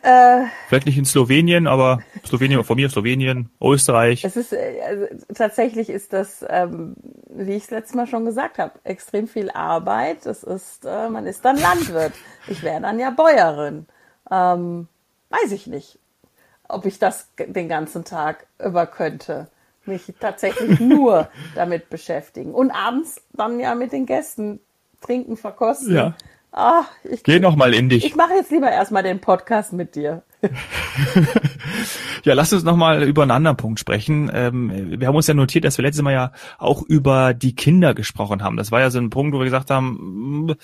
Äh, 0.03 0.45
Vielleicht 0.69 0.87
nicht 0.87 0.99
in 0.99 1.05
Slowenien, 1.05 1.67
aber 1.67 1.99
Slowenien 2.25 2.63
von 2.63 2.77
mir, 2.77 2.89
Slowenien, 2.89 3.51
Österreich. 3.61 4.25
Es 4.25 4.37
ist 4.37 4.53
äh, 4.53 4.81
also, 4.87 5.07
tatsächlich 5.35 5.91
ist 5.91 6.13
das, 6.13 6.47
ähm, 6.49 6.95
wie 7.29 7.55
ich 7.55 7.65
es 7.65 7.71
letztes 7.73 7.97
Mal 7.97 8.07
schon 8.07 8.25
gesagt 8.25 8.59
habe, 8.59 8.75
extrem 8.85 9.27
viel 9.27 9.51
Arbeit. 9.51 10.27
Es 10.27 10.45
ist, 10.45 10.85
äh, 10.85 11.09
man 11.09 11.27
ist 11.27 11.45
dann 11.45 11.57
Landwirt. 11.57 12.13
Ich 12.47 12.63
wäre 12.63 12.81
dann 12.81 13.01
ja 13.01 13.11
Bäuerin. 13.11 13.87
Ähm, 14.31 14.87
weiß 15.31 15.51
ich 15.51 15.67
nicht, 15.67 15.99
ob 16.69 16.87
ich 16.87 17.01
das 17.01 17.29
den 17.37 17.69
ganzen 17.69 18.05
Tag 18.05 18.47
über 18.65 18.87
könnte 18.87 19.49
mich 19.87 20.13
tatsächlich 20.21 20.81
nur 20.81 21.29
damit 21.55 21.91
beschäftigen. 21.91 22.55
Und 22.55 22.71
abends 22.71 23.23
dann 23.33 23.61
ja 23.61 23.75
mit 23.75 23.93
den 23.93 24.07
Gästen 24.07 24.61
trinken, 25.01 25.37
verkosten. 25.37 25.95
Ja. 25.95 26.15
Ah, 26.53 26.85
ich, 27.05 27.23
Geh 27.23 27.39
noch 27.39 27.57
mal 27.57 27.73
in 27.75 27.89
dich. 27.89 28.05
Ich 28.05 28.17
mache 28.17 28.35
jetzt 28.35 28.51
lieber 28.51 28.71
erstmal 28.71 29.03
den 29.03 29.21
Podcast 29.21 29.73
mit 29.73 29.95
dir. 29.95 30.23
ja, 32.25 32.35
lass 32.35 32.53
uns 32.53 32.65
nochmal 32.65 33.03
über 33.03 33.23
einen 33.23 33.31
anderen 33.31 33.57
Punkt 33.57 33.79
sprechen. 33.79 34.31
Ähm, 34.33 34.99
wir 34.99 35.07
haben 35.07 35.17
uns 35.17 35.27
ja 35.27 35.35
notiert, 35.35 35.65
dass 35.65 35.79
wir 35.79 35.83
letztes 35.83 36.03
Mal 36.03 36.13
ja 36.13 36.33
auch 36.59 36.83
über 36.83 37.35
die 37.35 37.55
Kinder 37.55 37.95
gesprochen 37.95 38.43
haben. 38.43 38.57
Das 38.57 38.73
war 38.73 38.81
ja 38.81 38.91
so 38.91 38.99
ein 38.99 39.11
Punkt, 39.11 39.35
wo 39.35 39.39
wir 39.39 39.45
gesagt 39.45 39.71
haben, 39.71 40.57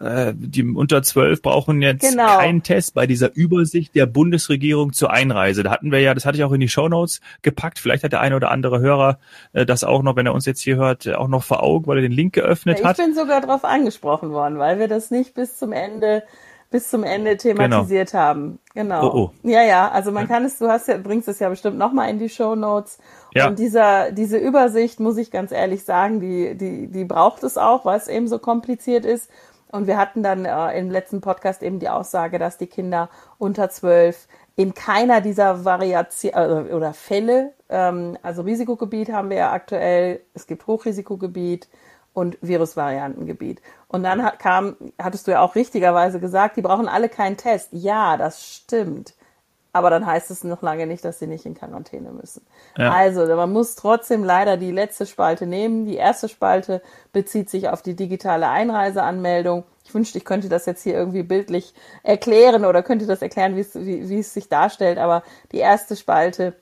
äh, 0.00 0.32
die 0.36 0.64
unter 0.64 1.02
zwölf 1.02 1.42
brauchen 1.42 1.82
jetzt 1.82 2.10
genau. 2.10 2.38
keinen 2.38 2.62
Test 2.62 2.94
bei 2.94 3.06
dieser 3.06 3.34
Übersicht 3.34 3.94
der 3.94 4.06
Bundesregierung 4.06 4.92
zur 4.92 5.10
Einreise. 5.12 5.62
Da 5.62 5.70
hatten 5.70 5.92
wir 5.92 6.00
ja, 6.00 6.14
das 6.14 6.26
hatte 6.26 6.38
ich 6.38 6.44
auch 6.44 6.52
in 6.52 6.60
die 6.60 6.68
Shownotes 6.68 7.20
gepackt. 7.42 7.78
Vielleicht 7.78 8.04
hat 8.04 8.12
der 8.12 8.20
eine 8.20 8.36
oder 8.36 8.50
andere 8.50 8.80
Hörer 8.80 9.18
äh, 9.52 9.64
das 9.64 9.84
auch 9.84 10.02
noch, 10.02 10.16
wenn 10.16 10.26
er 10.26 10.34
uns 10.34 10.46
jetzt 10.46 10.60
hier 10.60 10.76
hört, 10.76 11.08
auch 11.08 11.28
noch 11.28 11.44
vor 11.44 11.62
Augen, 11.62 11.86
weil 11.86 11.98
er 11.98 12.02
den 12.02 12.12
Link 12.12 12.32
geöffnet 12.34 12.80
ja, 12.80 12.86
hat. 12.86 12.98
Ich 12.98 13.04
bin 13.04 13.14
sogar 13.14 13.40
darauf 13.40 13.64
angesprochen 13.64 14.30
worden, 14.30 14.58
weil 14.58 14.78
wir 14.78 14.88
das 14.88 15.10
nicht 15.10 15.34
bis 15.34 15.56
zum 15.56 15.72
Ende 15.72 16.22
bis 16.72 16.90
zum 16.90 17.04
Ende 17.04 17.36
thematisiert 17.36 18.10
genau. 18.10 18.22
haben. 18.22 18.58
Genau. 18.74 19.06
Oh, 19.06 19.16
oh. 19.16 19.30
Ja, 19.48 19.62
ja, 19.62 19.88
also 19.90 20.10
man 20.10 20.26
kann 20.26 20.44
es, 20.44 20.58
du 20.58 20.68
hast 20.68 20.88
ja, 20.88 20.96
bringst 20.96 21.28
es 21.28 21.38
ja 21.38 21.48
bestimmt 21.48 21.78
nochmal 21.78 22.10
in 22.10 22.18
die 22.18 22.28
Show 22.28 22.56
Notes. 22.56 22.98
Ja. 23.34 23.48
Und 23.48 23.58
dieser, 23.58 24.10
diese 24.10 24.38
Übersicht, 24.38 24.98
muss 24.98 25.16
ich 25.16 25.30
ganz 25.30 25.52
ehrlich 25.52 25.84
sagen, 25.84 26.20
die, 26.20 26.56
die, 26.56 26.88
die 26.88 27.04
braucht 27.04 27.44
es 27.44 27.56
auch, 27.56 27.84
weil 27.84 27.98
es 27.98 28.08
eben 28.08 28.26
so 28.26 28.38
kompliziert 28.38 29.04
ist. 29.04 29.30
Und 29.70 29.86
wir 29.86 29.96
hatten 29.96 30.22
dann 30.22 30.44
äh, 30.44 30.78
im 30.78 30.90
letzten 30.90 31.20
Podcast 31.20 31.62
eben 31.62 31.78
die 31.78 31.88
Aussage, 31.88 32.38
dass 32.38 32.58
die 32.58 32.66
Kinder 32.66 33.08
unter 33.38 33.70
zwölf 33.70 34.26
in 34.54 34.74
keiner 34.74 35.20
dieser 35.20 35.64
Variation 35.64 36.32
äh, 36.34 36.74
oder 36.74 36.92
Fälle, 36.92 37.52
ähm, 37.68 38.18
also 38.22 38.42
Risikogebiet 38.42 39.10
haben 39.10 39.30
wir 39.30 39.38
ja 39.38 39.52
aktuell, 39.52 40.20
es 40.34 40.46
gibt 40.46 40.66
Hochrisikogebiet, 40.66 41.68
und 42.14 42.38
Virusvariantengebiet. 42.42 43.60
Und 43.88 44.02
dann 44.02 44.22
hat, 44.22 44.38
kam, 44.38 44.76
hattest 45.00 45.26
du 45.26 45.30
ja 45.32 45.40
auch 45.40 45.54
richtigerweise 45.54 46.20
gesagt, 46.20 46.56
die 46.56 46.62
brauchen 46.62 46.88
alle 46.88 47.08
keinen 47.08 47.36
Test. 47.36 47.68
Ja, 47.72 48.16
das 48.16 48.44
stimmt. 48.44 49.14
Aber 49.74 49.88
dann 49.88 50.04
heißt 50.04 50.30
es 50.30 50.44
noch 50.44 50.60
lange 50.60 50.86
nicht, 50.86 51.02
dass 51.02 51.18
sie 51.18 51.26
nicht 51.26 51.46
in 51.46 51.54
Quarantäne 51.54 52.10
müssen. 52.10 52.44
Ja. 52.76 52.92
Also, 52.92 53.24
man 53.24 53.52
muss 53.52 53.74
trotzdem 53.74 54.22
leider 54.22 54.58
die 54.58 54.70
letzte 54.70 55.06
Spalte 55.06 55.46
nehmen. 55.46 55.86
Die 55.86 55.96
erste 55.96 56.28
Spalte 56.28 56.82
bezieht 57.14 57.48
sich 57.48 57.70
auf 57.70 57.80
die 57.80 57.96
digitale 57.96 58.48
Einreiseanmeldung. 58.48 59.64
Ich 59.84 59.94
wünschte, 59.94 60.18
ich 60.18 60.26
könnte 60.26 60.50
das 60.50 60.66
jetzt 60.66 60.82
hier 60.82 60.94
irgendwie 60.94 61.22
bildlich 61.22 61.72
erklären 62.02 62.66
oder 62.66 62.82
könnte 62.82 63.06
das 63.06 63.22
erklären, 63.22 63.56
wie 63.56 64.08
wie 64.08 64.18
es 64.18 64.34
sich 64.34 64.50
darstellt. 64.50 64.98
Aber 64.98 65.22
die 65.52 65.58
erste 65.58 65.96
Spalte 65.96 66.54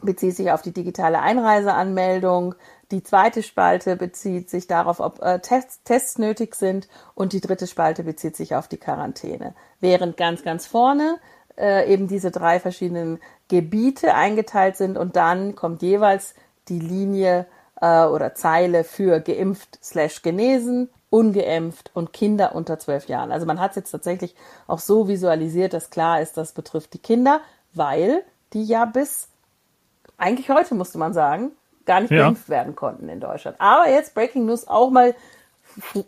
bezieht 0.00 0.36
sich 0.36 0.50
auf 0.50 0.62
die 0.62 0.72
digitale 0.72 1.20
Einreiseanmeldung. 1.20 2.54
Die 2.92 3.02
zweite 3.02 3.42
Spalte 3.42 3.96
bezieht 3.96 4.48
sich 4.48 4.68
darauf, 4.68 5.00
ob 5.00 5.20
äh, 5.20 5.40
Tests, 5.40 5.82
Tests 5.82 6.18
nötig 6.18 6.54
sind 6.54 6.88
und 7.14 7.32
die 7.32 7.40
dritte 7.40 7.66
Spalte 7.66 8.04
bezieht 8.04 8.36
sich 8.36 8.54
auf 8.54 8.68
die 8.68 8.76
Quarantäne. 8.76 9.54
Während 9.80 10.16
ganz, 10.16 10.44
ganz 10.44 10.66
vorne 10.66 11.18
äh, 11.56 11.92
eben 11.92 12.06
diese 12.06 12.30
drei 12.30 12.60
verschiedenen 12.60 13.18
Gebiete 13.48 14.14
eingeteilt 14.14 14.76
sind 14.76 14.96
und 14.96 15.16
dann 15.16 15.56
kommt 15.56 15.82
jeweils 15.82 16.34
die 16.68 16.78
Linie 16.78 17.46
äh, 17.80 18.04
oder 18.04 18.34
Zeile 18.34 18.84
für 18.84 19.20
geimpft 19.20 19.78
slash 19.82 20.22
genesen, 20.22 20.88
ungeimpft 21.10 21.90
und 21.94 22.12
Kinder 22.12 22.54
unter 22.54 22.78
zwölf 22.78 23.08
Jahren. 23.08 23.32
Also 23.32 23.46
man 23.46 23.60
hat 23.60 23.70
es 23.70 23.76
jetzt 23.76 23.90
tatsächlich 23.90 24.34
auch 24.66 24.80
so 24.80 25.08
visualisiert, 25.08 25.72
dass 25.72 25.90
klar 25.90 26.20
ist, 26.20 26.36
das 26.36 26.52
betrifft 26.52 26.94
die 26.94 26.98
Kinder, 26.98 27.40
weil 27.72 28.22
die 28.52 28.64
ja 28.64 28.84
bis 28.84 29.28
eigentlich 30.18 30.50
heute, 30.50 30.74
musste 30.74 30.98
man 30.98 31.12
sagen, 31.12 31.52
gar 31.86 32.00
nicht 32.00 32.10
ja. 32.10 32.24
geimpft 32.24 32.48
werden 32.48 32.76
konnten 32.76 33.08
in 33.08 33.20
Deutschland. 33.20 33.56
Aber 33.60 33.88
jetzt 33.88 34.14
Breaking 34.14 34.46
News 34.46 34.68
auch 34.68 34.90
mal 34.90 35.14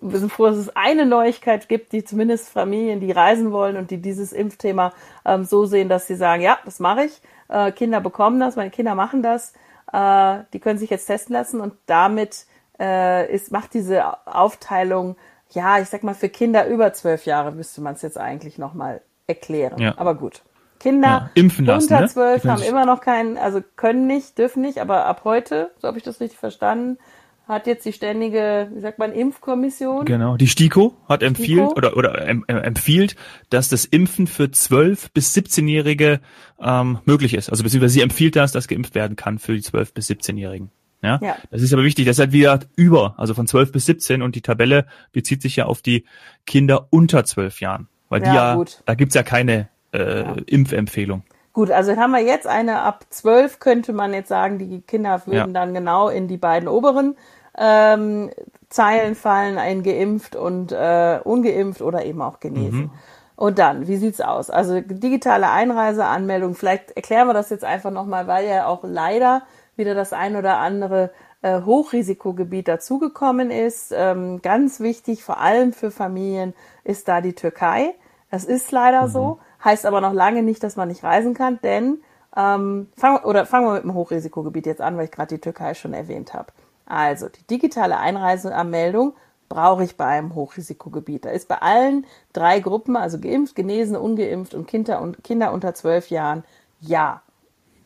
wir 0.00 0.18
sind 0.18 0.32
froh, 0.32 0.47
dass 0.47 0.56
es 0.56 0.75
eine 0.76 1.04
Neuigkeit 1.04 1.68
gibt, 1.68 1.92
die 1.92 2.02
zumindest 2.02 2.49
Familien, 2.49 3.00
die 3.00 3.12
reisen 3.12 3.52
wollen 3.52 3.76
und 3.76 3.90
die 3.90 4.00
dieses 4.00 4.32
Impfthema 4.32 4.94
ähm, 5.26 5.44
so 5.44 5.66
sehen, 5.66 5.90
dass 5.90 6.06
sie 6.06 6.14
sagen, 6.14 6.40
ja, 6.40 6.58
das 6.64 6.80
mache 6.80 7.04
ich. 7.04 7.20
Äh, 7.49 7.73
Kinder 7.73 8.00
bekommen 8.00 8.40
das, 8.40 8.56
meine 8.56 8.70
Kinder 8.70 8.94
machen 8.94 9.23
das. 9.23 9.52
Äh, 9.92 10.38
die 10.54 10.61
können 10.61 10.78
sich 10.78 10.88
jetzt 10.88 11.04
testen 11.04 11.35
lassen 11.35 11.61
und 11.61 11.75
damit 11.85 12.47
äh, 12.80 13.30
ist, 13.30 13.52
macht 13.52 13.75
diese 13.75 14.26
Aufteilung 14.26 15.16
ja, 15.50 15.78
ich 15.78 15.88
sag 15.88 16.02
mal, 16.02 16.14
für 16.14 16.28
Kinder 16.28 16.66
über 16.66 16.92
zwölf 16.92 17.25
Jahre 17.25 17.52
müsste 17.52 17.80
man 17.80 17.94
es 17.94 18.02
jetzt 18.02 18.18
eigentlich 18.18 18.58
nochmal 18.58 19.00
erklären. 19.26 19.80
Ja. 19.80 19.94
Aber 19.97 20.14
gut. 20.14 20.42
Kinder 20.78 21.08
ja, 21.08 21.30
impfen 21.35 21.64
lassen, 21.66 21.92
unter 21.92 22.00
ne? 22.02 22.08
zwölf 22.08 22.44
ne? 22.44 22.52
haben 22.52 22.62
immer 22.62 22.87
noch 22.87 23.00
keinen, 23.00 23.37
also 23.37 23.61
können 23.76 24.06
nicht, 24.06 24.38
dürfen 24.38 24.62
nicht, 24.62 24.78
aber 24.78 25.06
ab 25.06 25.23
heute, 25.25 25.70
so 25.78 25.88
habe 25.88 25.99
ich 25.99 26.04
das 26.04 26.20
richtig 26.20 26.38
verstanden, 26.38 26.99
hat 27.49 27.66
jetzt 27.66 27.87
die 27.87 27.94
ständige, 27.94 28.68
wie 28.75 28.80
sagt 28.80 28.99
man, 28.99 29.12
Impfkommission. 29.12 30.04
Genau, 30.04 30.37
die 30.37 30.49
STIKO 30.49 30.94
hat 31.08 31.23
empfiehlt 31.23 31.70
oder, 31.76 31.97
oder 31.97 32.28
empfiehlt, 32.28 33.16
dass 33.49 33.70
das 33.70 33.87
Impfen 33.87 34.26
für 34.26 34.50
12 34.50 35.12
bis 35.12 35.35
17-Jährige 35.35 36.20
ähm, 36.61 36.99
möglich 37.06 37.32
ist. 37.32 37.49
Also 37.49 37.62
beziehungsweise 37.62 37.94
sie 37.94 38.02
empfiehlt 38.02 38.37
das, 38.37 38.52
dass 38.52 38.68
geimpft 38.68 38.94
werden 38.94 39.16
kann 39.16 39.38
für 39.38 39.54
die 39.54 39.62
12 39.62 39.94
bis 39.94 40.11
17-Jährigen. 40.11 40.70
Ja? 41.02 41.18
ja, 41.23 41.37
das 41.50 41.62
ist 41.62 41.73
aber 41.73 41.85
wichtig. 41.85 42.04
Das 42.04 42.16
ist 42.16 42.20
halt 42.20 42.32
wieder 42.32 42.61
über, 42.76 43.14
also 43.18 43.32
von 43.32 43.47
12 43.47 43.73
bis 43.73 43.87
17 43.87 44.20
und 44.20 44.35
die 44.35 44.42
Tabelle 44.42 44.87
bezieht 45.12 45.40
sich 45.40 45.56
ja 45.56 45.66
auf 45.66 45.80
die 45.80 46.04
Kinder 46.44 46.88
unter 46.90 47.25
12 47.25 47.61
Jahren, 47.61 47.88
weil 48.11 48.23
ja, 48.23 48.28
die 48.28 48.37
ja, 48.37 48.54
gut. 48.56 48.82
da 48.85 48.94
gibt's 48.94 49.14
ja 49.14 49.23
keine 49.23 49.68
äh, 49.92 50.23
ja. 50.23 50.37
Impfempfehlung. 50.47 51.23
Gut, 51.52 51.71
also 51.71 51.97
haben 51.97 52.12
wir 52.12 52.23
jetzt 52.23 52.47
eine 52.47 52.83
ab 52.83 53.04
12, 53.11 53.59
könnte 53.59 53.92
man 53.92 54.14
jetzt 54.14 54.28
sagen, 54.28 54.59
die 54.59 54.80
Kinder 54.83 55.23
würden 55.26 55.52
dann 55.54 55.75
genau 55.75 56.09
in 56.09 56.28
die 56.28 56.37
beiden 56.37 56.68
oberen 56.68 57.16
ähm, 57.59 58.30
Zeilen 58.68 59.14
fallen, 59.14 59.59
ein 59.59 59.83
geimpft 59.83 60.37
und 60.37 60.73
äh, 60.73 61.18
ungeimpft 61.25 61.83
oder 61.83 62.04
eben 62.04 62.23
auch 62.23 62.38
genesen. 62.38 62.80
Mhm. 62.80 62.90
Und 63.35 63.59
dann, 63.59 63.87
wie 63.87 63.97
sieht's 63.97 64.21
aus? 64.21 64.50
Also 64.50 64.80
digitale 64.80 65.50
Einreiseanmeldung, 65.50 66.54
vielleicht 66.54 66.92
erklären 66.92 67.28
wir 67.28 67.35
das 67.35 67.50
jetzt 67.50 67.64
einfach 67.64 67.90
nochmal, 67.90 68.26
weil 68.26 68.47
ja 68.49 68.66
auch 68.66 68.80
leider 68.83 69.42
wieder 69.76 69.95
das 69.95 70.12
ein 70.12 70.37
oder 70.37 70.59
andere 70.59 71.12
äh, 71.42 71.62
Hochrisikogebiet 71.62 72.68
dazugekommen 72.68 73.50
ist. 73.50 73.92
Ähm, 73.97 74.42
ganz 74.42 74.80
wichtig, 74.80 75.23
vor 75.23 75.38
allem 75.40 75.73
für 75.73 75.90
Familien, 75.90 76.52
ist 76.85 77.09
da 77.09 77.21
die 77.21 77.35
Türkei. 77.35 77.95
Das 78.30 78.45
ist 78.45 78.73
leider 78.73 79.07
mhm. 79.07 79.11
so, 79.11 79.38
heißt 79.64 79.86
aber 79.86 80.00
noch 80.00 80.12
lange 80.12 80.42
nicht, 80.42 80.62
dass 80.62 80.76
man 80.76 80.88
nicht 80.88 81.02
reisen 81.02 81.34
kann, 81.34 81.58
denn 81.62 81.98
ähm, 82.36 82.88
fang, 82.96 83.18
oder 83.24 83.46
fangen 83.46 83.66
wir 83.66 83.74
mit 83.74 83.84
dem 83.84 83.94
Hochrisikogebiet 83.94 84.66
jetzt 84.66 84.80
an, 84.80 84.96
weil 84.96 85.06
ich 85.06 85.10
gerade 85.10 85.34
die 85.34 85.40
Türkei 85.40 85.74
schon 85.74 85.92
erwähnt 85.94 86.34
habe. 86.34 86.52
Also 86.86 87.28
die 87.28 87.42
digitale 87.46 87.98
Einreiseanmeldung 87.98 89.14
brauche 89.48 89.84
ich 89.84 89.96
bei 89.96 90.06
einem 90.06 90.34
Hochrisikogebiet. 90.34 91.24
Da 91.24 91.30
ist 91.30 91.48
bei 91.48 91.56
allen 91.56 92.06
drei 92.32 92.60
Gruppen, 92.60 92.96
also 92.96 93.18
geimpft, 93.18 93.54
genesen, 93.54 93.96
ungeimpft 93.96 94.54
und 94.54 94.66
Kinder, 94.66 95.00
und 95.00 95.24
Kinder 95.24 95.52
unter 95.52 95.74
zwölf 95.74 96.10
Jahren, 96.10 96.44
ja. 96.80 97.22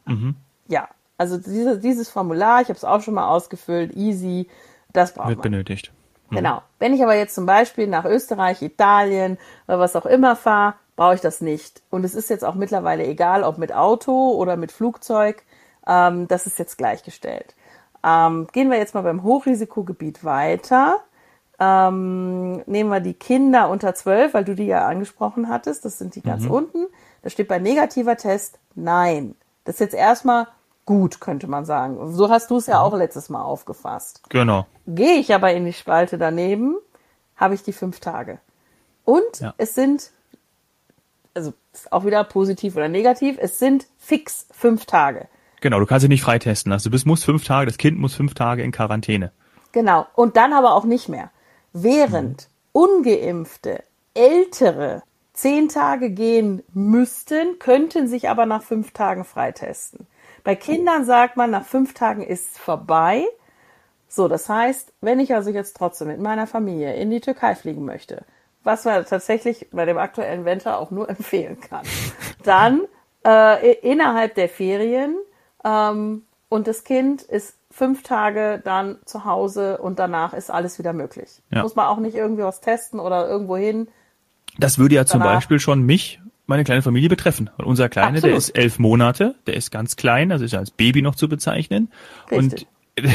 Mhm. 0.06 0.36
Ja, 0.68 0.88
also 1.18 1.38
diese, 1.38 1.78
dieses 1.78 2.08
Formular, 2.08 2.62
ich 2.62 2.68
habe 2.68 2.76
es 2.76 2.84
auch 2.84 3.00
schon 3.00 3.14
mal 3.14 3.28
ausgefüllt, 3.28 3.94
easy, 3.96 4.48
das 4.92 5.14
braucht 5.14 5.28
Wird 5.28 5.38
man. 5.38 5.52
benötigt. 5.52 5.92
Mhm. 6.30 6.36
Genau. 6.36 6.62
Wenn 6.78 6.94
ich 6.94 7.02
aber 7.02 7.14
jetzt 7.14 7.34
zum 7.34 7.46
Beispiel 7.46 7.86
nach 7.86 8.04
Österreich, 8.04 8.60
Italien 8.62 9.38
oder 9.68 9.78
was 9.78 9.96
auch 9.96 10.06
immer 10.06 10.34
fahre, 10.36 10.74
brauche 11.02 11.16
ich 11.16 11.20
das 11.20 11.40
nicht. 11.40 11.82
Und 11.90 12.04
es 12.04 12.14
ist 12.14 12.30
jetzt 12.30 12.44
auch 12.44 12.54
mittlerweile 12.54 13.04
egal, 13.04 13.42
ob 13.42 13.58
mit 13.58 13.74
Auto 13.74 14.30
oder 14.34 14.56
mit 14.56 14.70
Flugzeug. 14.70 15.42
Ähm, 15.84 16.28
das 16.28 16.46
ist 16.46 16.60
jetzt 16.60 16.78
gleichgestellt. 16.78 17.56
Ähm, 18.04 18.46
gehen 18.52 18.70
wir 18.70 18.78
jetzt 18.78 18.94
mal 18.94 19.02
beim 19.02 19.24
Hochrisikogebiet 19.24 20.22
weiter. 20.22 20.98
Ähm, 21.58 22.58
nehmen 22.66 22.88
wir 22.88 23.00
die 23.00 23.14
Kinder 23.14 23.68
unter 23.68 23.96
12, 23.96 24.32
weil 24.32 24.44
du 24.44 24.54
die 24.54 24.66
ja 24.66 24.86
angesprochen 24.86 25.48
hattest. 25.48 25.84
Das 25.84 25.98
sind 25.98 26.14
die 26.14 26.22
ganz 26.22 26.44
mhm. 26.44 26.52
unten. 26.52 26.86
Da 27.22 27.30
steht 27.30 27.48
bei 27.48 27.58
negativer 27.58 28.16
Test 28.16 28.60
nein. 28.76 29.34
Das 29.64 29.76
ist 29.76 29.80
jetzt 29.80 29.94
erstmal 29.94 30.46
gut, 30.86 31.20
könnte 31.20 31.48
man 31.48 31.64
sagen. 31.64 32.12
So 32.12 32.30
hast 32.30 32.48
du 32.52 32.58
es 32.58 32.68
ja 32.68 32.78
mhm. 32.78 32.84
auch 32.84 32.96
letztes 32.96 33.28
Mal 33.28 33.42
aufgefasst. 33.42 34.22
Genau. 34.28 34.66
Gehe 34.86 35.14
ich 35.14 35.34
aber 35.34 35.52
in 35.52 35.64
die 35.64 35.72
Spalte 35.72 36.16
daneben, 36.16 36.76
habe 37.34 37.54
ich 37.54 37.64
die 37.64 37.72
fünf 37.72 37.98
Tage. 37.98 38.38
Und 39.04 39.40
ja. 39.40 39.52
es 39.58 39.74
sind, 39.74 40.12
also 41.34 41.52
auch 41.90 42.04
wieder 42.04 42.24
positiv 42.24 42.76
oder 42.76 42.88
negativ, 42.88 43.36
es 43.40 43.58
sind 43.58 43.86
fix 43.98 44.46
fünf 44.52 44.86
Tage. 44.86 45.28
Genau, 45.60 45.78
du 45.78 45.86
kannst 45.86 46.02
dich 46.02 46.10
nicht 46.10 46.22
freitesten 46.22 46.70
lassen. 46.70 46.84
Du 46.84 46.90
bist, 46.90 47.06
musst 47.06 47.24
fünf 47.24 47.44
Tage, 47.44 47.66
das 47.66 47.78
Kind 47.78 47.98
muss 47.98 48.14
fünf 48.14 48.34
Tage 48.34 48.62
in 48.62 48.72
Quarantäne. 48.72 49.32
Genau. 49.70 50.06
Und 50.14 50.36
dann 50.36 50.52
aber 50.52 50.74
auch 50.74 50.84
nicht 50.84 51.08
mehr. 51.08 51.30
Während 51.72 52.48
mhm. 52.74 52.80
ungeimpfte, 52.80 53.84
ältere 54.14 55.02
zehn 55.32 55.68
Tage 55.68 56.10
gehen 56.10 56.62
müssten, 56.74 57.58
könnten 57.58 58.06
sich 58.08 58.28
aber 58.28 58.44
nach 58.44 58.62
fünf 58.62 58.92
Tagen 58.92 59.24
freitesten. 59.24 60.06
Bei 60.44 60.56
Kindern 60.56 61.04
sagt 61.04 61.36
man, 61.36 61.50
nach 61.50 61.64
fünf 61.64 61.94
Tagen 61.94 62.22
ist 62.22 62.52
es 62.52 62.58
vorbei. 62.58 63.24
So, 64.08 64.28
das 64.28 64.48
heißt, 64.48 64.92
wenn 65.00 65.20
ich 65.20 65.34
also 65.34 65.50
jetzt 65.50 65.76
trotzdem 65.76 66.08
mit 66.08 66.20
meiner 66.20 66.46
Familie 66.46 66.94
in 66.96 67.10
die 67.10 67.20
Türkei 67.20 67.54
fliegen 67.54 67.84
möchte, 67.84 68.24
was 68.64 68.84
man 68.84 69.04
tatsächlich 69.04 69.68
bei 69.72 69.84
dem 69.84 69.98
aktuellen 69.98 70.44
Winter 70.44 70.78
auch 70.78 70.90
nur 70.90 71.08
empfehlen 71.08 71.60
kann, 71.60 71.84
dann 72.44 72.82
äh, 73.24 73.72
innerhalb 73.80 74.34
der 74.34 74.48
Ferien 74.48 75.16
ähm, 75.64 76.22
und 76.48 76.66
das 76.66 76.84
Kind 76.84 77.22
ist 77.22 77.56
fünf 77.70 78.02
Tage 78.02 78.60
dann 78.62 78.98
zu 79.06 79.24
Hause 79.24 79.78
und 79.78 79.98
danach 79.98 80.34
ist 80.34 80.50
alles 80.50 80.78
wieder 80.78 80.92
möglich. 80.92 81.40
Ja. 81.50 81.62
Muss 81.62 81.74
man 81.74 81.86
auch 81.86 81.98
nicht 81.98 82.14
irgendwie 82.14 82.42
was 82.42 82.60
testen 82.60 83.00
oder 83.00 83.26
irgendwo 83.26 83.56
hin. 83.56 83.88
Das 84.58 84.78
würde 84.78 84.96
ja 84.96 85.04
danach. 85.04 85.10
zum 85.10 85.20
Beispiel 85.20 85.58
schon 85.58 85.82
mich, 85.82 86.20
meine 86.46 86.64
kleine 86.64 86.82
Familie 86.82 87.08
betreffen. 87.08 87.50
Und 87.56 87.64
unser 87.64 87.88
Kleine, 87.88 88.18
Absolut. 88.18 88.24
der 88.24 88.36
ist 88.36 88.50
elf 88.50 88.78
Monate, 88.78 89.34
der 89.46 89.54
ist 89.54 89.70
ganz 89.70 89.96
klein, 89.96 90.30
also 90.30 90.44
ist 90.44 90.52
ja 90.52 90.58
als 90.58 90.70
Baby 90.70 91.00
noch 91.00 91.14
zu 91.14 91.28
bezeichnen. 91.28 91.90
Richtig. 92.30 92.66
Und 92.98 93.06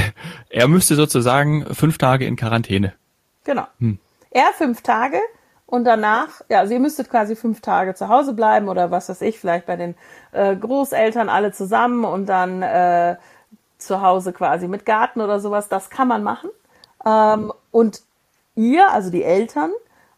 er 0.49 0.67
müsste 0.67 0.95
sozusagen 0.95 1.71
fünf 1.75 1.99
Tage 1.99 2.25
in 2.25 2.35
Quarantäne. 2.35 2.93
Genau. 3.43 3.67
Hm. 3.79 3.99
Er 4.31 4.51
fünf 4.57 4.81
Tage 4.81 5.19
und 5.67 5.83
danach, 5.83 6.41
ja, 6.47 6.59
also 6.59 6.73
ihr 6.73 6.79
müsstet 6.79 7.09
quasi 7.09 7.35
fünf 7.35 7.59
Tage 7.59 7.93
zu 7.93 8.07
Hause 8.07 8.33
bleiben 8.33 8.69
oder 8.69 8.89
was 8.89 9.09
weiß 9.09 9.21
ich, 9.21 9.37
vielleicht 9.37 9.65
bei 9.65 9.75
den 9.75 9.95
äh, 10.31 10.55
Großeltern 10.55 11.27
alle 11.27 11.51
zusammen 11.51 12.05
und 12.05 12.25
dann 12.27 12.61
äh, 12.61 13.17
zu 13.77 14.01
Hause 14.01 14.31
quasi 14.31 14.69
mit 14.69 14.85
Garten 14.85 15.19
oder 15.19 15.41
sowas. 15.41 15.67
Das 15.67 15.89
kann 15.89 16.07
man 16.07 16.23
machen. 16.23 16.49
Ähm, 17.05 17.51
und 17.71 18.01
ihr, 18.55 18.89
also 18.91 19.11
die 19.11 19.23
Eltern, 19.23 19.71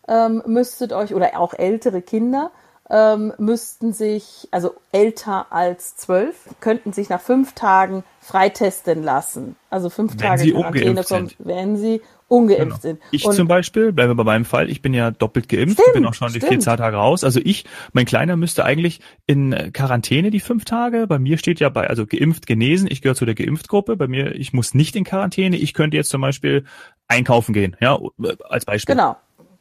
ähm, 0.08 0.44
müsstet 0.46 0.94
euch, 0.94 1.16
oder 1.16 1.40
auch 1.40 1.56
ältere 1.56 2.04
Kinder, 2.04 2.52
ähm, 2.92 3.34
müssten 3.40 3.92
sich, 3.92 4.48
also 4.52 4.76
älter 4.92 5.48
als 5.52 5.96
zwölf, 5.96 6.36
könnten 6.60 6.94
sich 6.94 7.10
nach 7.10 7.22
fünf 7.22 7.54
Tagen 7.54 8.04
freitesten 8.22 9.02
lassen. 9.02 9.56
Also 9.72 9.90
fünf 9.90 10.14
wenn 10.14 10.20
Tage 10.20 10.52
Quarantäne 10.52 11.04
kommt, 11.04 11.36
wenn 11.40 11.76
sie 11.76 12.02
ungeimpft 12.30 12.64
genau. 12.64 12.80
sind. 12.80 13.02
Ich 13.12 13.26
und 13.26 13.34
zum 13.34 13.48
Beispiel, 13.48 13.92
bleiben 13.92 14.12
wir 14.12 14.16
bei 14.16 14.24
meinem 14.24 14.46
Fall, 14.46 14.70
ich 14.70 14.82
bin 14.82 14.94
ja 14.94 15.12
doppelt 15.12 15.50
geimpft, 15.50 15.80
stimmt, 15.82 15.94
bin 15.94 16.06
auch 16.06 16.14
schon 16.14 16.32
die 16.32 16.40
vier 16.40 16.60
Tage 16.60 16.96
raus. 16.96 17.24
Also 17.24 17.42
ich, 17.44 17.66
mein 17.92 18.06
Kleiner 18.06 18.38
müsste 18.38 18.64
eigentlich 18.64 19.02
in 19.26 19.74
Quarantäne 19.74 20.32
die 20.32 20.40
fünf 20.40 20.64
Tage. 20.64 21.08
Bei 21.08 21.20
mir 21.20 21.38
steht 21.38 21.60
ja 21.60 21.70
bei, 21.70 21.88
also 21.88 22.06
geimpft, 22.06 22.48
genesen, 22.48 22.88
ich 22.90 23.02
gehöre 23.02 23.16
zu 23.16 23.26
der 23.26 23.36
Geimpft-Gruppe. 23.36 23.98
Bei 23.98 24.08
mir, 24.08 24.36
ich 24.36 24.54
muss 24.54 24.74
nicht 24.74 24.96
in 24.96 25.04
Quarantäne. 25.04 25.58
Ich 25.58 25.74
könnte 25.74 25.98
jetzt 25.98 26.10
zum 26.10 26.22
Beispiel 26.22 26.66
einkaufen 27.08 27.54
gehen, 27.54 27.76
ja, 27.82 28.00
als 28.48 28.66
Beispiel. 28.66 28.96
Genau. 28.96 29.18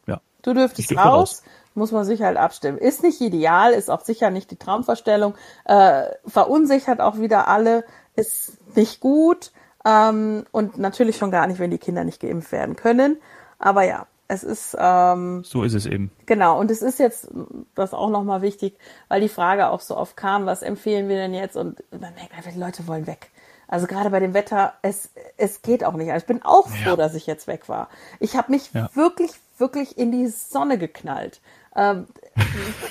Ja. 0.06 0.20
Du 0.42 0.54
dürftest 0.54 0.92
raus. 0.92 1.04
raus 1.04 1.42
muss 1.74 1.92
man 1.92 2.04
sich 2.04 2.20
halt 2.20 2.36
abstimmen. 2.36 2.76
Ist 2.76 3.02
nicht 3.02 3.20
ideal, 3.20 3.72
ist 3.72 3.88
auch 3.88 4.02
sicher 4.02 4.30
nicht 4.30 4.50
die 4.50 4.56
Traumvorstellung, 4.56 5.34
äh, 5.64 6.02
verunsichert 6.26 7.00
auch 7.00 7.18
wieder 7.18 7.48
alle, 7.48 7.84
ist 8.16 8.58
nicht 8.76 9.00
gut. 9.00 9.52
Ähm, 9.84 10.44
und 10.50 10.78
natürlich 10.78 11.16
schon 11.16 11.30
gar 11.30 11.46
nicht, 11.46 11.58
wenn 11.58 11.70
die 11.70 11.78
Kinder 11.78 12.04
nicht 12.04 12.20
geimpft 12.20 12.52
werden 12.52 12.76
können. 12.76 13.16
Aber 13.58 13.82
ja, 13.82 14.06
es 14.28 14.44
ist 14.44 14.76
ähm, 14.78 15.42
so 15.44 15.62
ist 15.62 15.74
es 15.74 15.86
eben. 15.86 16.10
Genau. 16.26 16.60
Und 16.60 16.70
es 16.70 16.82
ist 16.82 16.98
jetzt 16.98 17.28
das 17.74 17.94
auch 17.94 18.10
nochmal 18.10 18.42
wichtig, 18.42 18.76
weil 19.08 19.20
die 19.20 19.28
Frage 19.28 19.68
auch 19.68 19.80
so 19.80 19.96
oft 19.96 20.16
kam, 20.16 20.46
was 20.46 20.62
empfehlen 20.62 21.08
wir 21.08 21.16
denn 21.16 21.34
jetzt? 21.34 21.56
Und 21.56 21.82
man 21.90 22.14
merkt 22.14 22.36
einfach, 22.36 22.52
die 22.52 22.60
Leute 22.60 22.86
wollen 22.86 23.06
weg. 23.06 23.30
Also 23.66 23.86
gerade 23.86 24.10
bei 24.10 24.20
dem 24.20 24.34
Wetter, 24.34 24.74
es, 24.82 25.10
es 25.36 25.62
geht 25.62 25.84
auch 25.84 25.94
nicht. 25.94 26.10
Also 26.10 26.24
ich 26.24 26.26
bin 26.26 26.42
auch 26.42 26.68
froh, 26.68 26.90
ja. 26.90 26.96
dass 26.96 27.14
ich 27.14 27.26
jetzt 27.26 27.46
weg 27.46 27.68
war. 27.68 27.88
Ich 28.18 28.36
habe 28.36 28.50
mich 28.50 28.72
ja. 28.72 28.88
wirklich, 28.94 29.30
wirklich 29.58 29.98
in 29.98 30.10
die 30.10 30.26
Sonne 30.26 30.78
geknallt. 30.78 31.40
Ähm, 31.76 32.06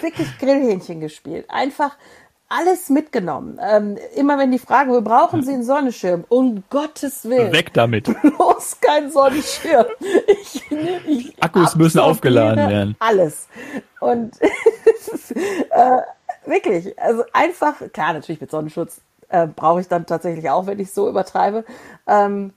wirklich 0.01 0.37
Grillhähnchen 0.39 0.99
gespielt. 0.99 1.45
Einfach 1.49 1.97
alles 2.49 2.89
mitgenommen. 2.89 3.59
Ähm, 3.61 3.97
immer 4.15 4.37
wenn 4.37 4.51
die 4.51 4.59
fragen, 4.59 4.91
wo 4.91 5.01
brauchen 5.01 5.43
Sie 5.43 5.53
einen 5.53 5.63
Sonnenschirm? 5.63 6.23
Um 6.29 6.63
Gottes 6.69 7.25
Willen. 7.25 7.51
Weg 7.51 7.73
damit. 7.73 8.05
Bloß 8.21 8.79
kein 8.79 9.11
Sonnenschirm. 9.11 9.85
Ich, 10.27 10.63
ich 11.07 11.43
Akkus 11.43 11.75
müssen 11.75 11.99
aufgeladen 11.99 12.69
werden. 12.69 12.95
Alles. 12.99 13.47
Und 13.99 14.39
äh, 14.41 16.01
wirklich, 16.45 16.97
also 16.99 17.23
einfach, 17.33 17.75
klar, 17.91 18.13
natürlich 18.13 18.39
mit 18.39 18.51
Sonnenschutz 18.51 19.01
äh, 19.29 19.47
brauche 19.47 19.81
ich 19.81 19.87
dann 19.87 20.05
tatsächlich 20.05 20.49
auch, 20.49 20.67
wenn 20.67 20.79
ich 20.79 20.91
so 20.91 21.09
übertreibe. 21.09 21.65
Ähm, 22.07 22.53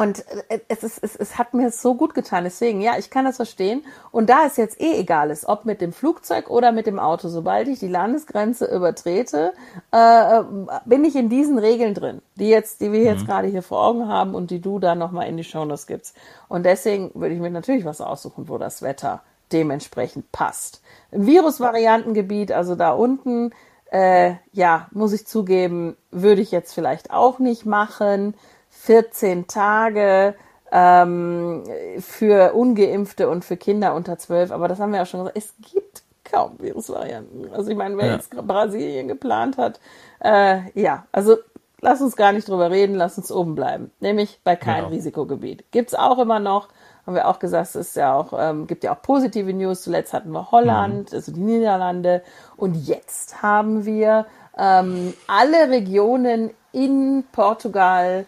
Und 0.00 0.24
äh, 0.48 0.60
es, 0.68 0.82
ist, 0.82 0.98
es, 1.02 1.14
es 1.14 1.36
hat 1.36 1.52
mir 1.52 1.70
so 1.70 1.94
gut 1.94 2.14
getan. 2.14 2.44
Deswegen, 2.44 2.80
ja, 2.80 2.96
ich 2.98 3.10
kann 3.10 3.26
das 3.26 3.36
verstehen. 3.36 3.84
Und 4.10 4.30
da 4.30 4.46
es 4.46 4.56
jetzt 4.56 4.80
eh 4.80 4.98
egal 4.98 5.30
ist, 5.30 5.46
ob 5.46 5.66
mit 5.66 5.82
dem 5.82 5.92
Flugzeug 5.92 6.48
oder 6.48 6.72
mit 6.72 6.86
dem 6.86 6.98
Auto, 6.98 7.28
sobald 7.28 7.68
ich 7.68 7.80
die 7.80 7.88
Landesgrenze 7.88 8.64
übertrete, 8.64 9.52
äh, 9.92 10.42
bin 10.86 11.04
ich 11.04 11.16
in 11.16 11.28
diesen 11.28 11.58
Regeln 11.58 11.92
drin, 11.92 12.22
die 12.36 12.48
jetzt, 12.48 12.80
die 12.80 12.92
wir 12.92 13.02
jetzt 13.02 13.24
mhm. 13.24 13.26
gerade 13.26 13.48
hier 13.48 13.62
vor 13.62 13.84
Augen 13.84 14.08
haben 14.08 14.34
und 14.34 14.50
die 14.50 14.62
du 14.62 14.78
dann 14.78 14.98
nochmal 14.98 15.28
in 15.28 15.36
die 15.36 15.44
Shownotes 15.44 15.86
gibst. 15.86 16.16
Und 16.48 16.64
deswegen 16.64 17.10
würde 17.12 17.34
ich 17.34 17.40
mir 17.40 17.50
natürlich 17.50 17.84
was 17.84 18.00
aussuchen, 18.00 18.48
wo 18.48 18.56
das 18.56 18.80
Wetter 18.80 19.20
dementsprechend 19.52 20.32
passt. 20.32 20.80
Im 21.10 21.26
Virusvariantengebiet, 21.26 22.52
also 22.52 22.74
da 22.74 22.92
unten, 22.92 23.50
äh, 23.92 24.36
ja, 24.52 24.88
muss 24.92 25.12
ich 25.12 25.26
zugeben, 25.26 25.98
würde 26.10 26.40
ich 26.40 26.52
jetzt 26.52 26.72
vielleicht 26.72 27.10
auch 27.10 27.38
nicht 27.38 27.66
machen. 27.66 28.32
14 28.82 29.46
Tage 29.46 30.34
ähm, 30.72 31.64
für 31.98 32.54
Ungeimpfte 32.54 33.28
und 33.28 33.44
für 33.44 33.56
Kinder 33.56 33.94
unter 33.94 34.18
12. 34.18 34.50
Aber 34.52 34.68
das 34.68 34.80
haben 34.80 34.92
wir 34.92 34.98
ja 34.98 35.06
schon 35.06 35.20
gesagt. 35.20 35.36
Es 35.36 35.54
gibt 35.72 36.02
kaum 36.24 36.58
Virusvarianten. 36.58 37.52
Also 37.52 37.70
ich 37.70 37.76
meine, 37.76 37.96
wer 37.98 38.06
ja. 38.06 38.12
jetzt 38.14 38.30
Brasilien 38.30 39.08
geplant 39.08 39.58
hat, 39.58 39.80
äh, 40.20 40.60
ja, 40.80 41.06
also 41.12 41.36
lass 41.80 42.00
uns 42.00 42.16
gar 42.16 42.32
nicht 42.32 42.48
drüber 42.48 42.70
reden, 42.70 42.94
lass 42.94 43.18
uns 43.18 43.30
oben 43.30 43.54
bleiben. 43.54 43.90
Nämlich 44.00 44.40
bei 44.44 44.56
keinem 44.56 44.84
genau. 44.84 44.96
Risikogebiet. 44.96 45.70
Gibt's 45.72 45.94
auch 45.94 46.18
immer 46.18 46.38
noch, 46.38 46.68
haben 47.06 47.14
wir 47.14 47.28
auch 47.28 47.38
gesagt, 47.38 47.68
es 47.70 47.74
ist 47.74 47.96
ja 47.96 48.14
auch, 48.14 48.32
ähm, 48.38 48.66
gibt 48.66 48.84
ja 48.84 48.94
auch 48.94 49.02
positive 49.02 49.52
News. 49.52 49.82
Zuletzt 49.82 50.12
hatten 50.14 50.30
wir 50.30 50.50
Holland, 50.52 51.10
mhm. 51.10 51.16
also 51.16 51.32
die 51.32 51.40
Niederlande. 51.40 52.22
Und 52.56 52.74
jetzt 52.74 53.42
haben 53.42 53.84
wir 53.84 54.26
ähm, 54.56 55.12
alle 55.26 55.70
Regionen 55.70 56.50
in 56.72 57.24
Portugal 57.32 58.26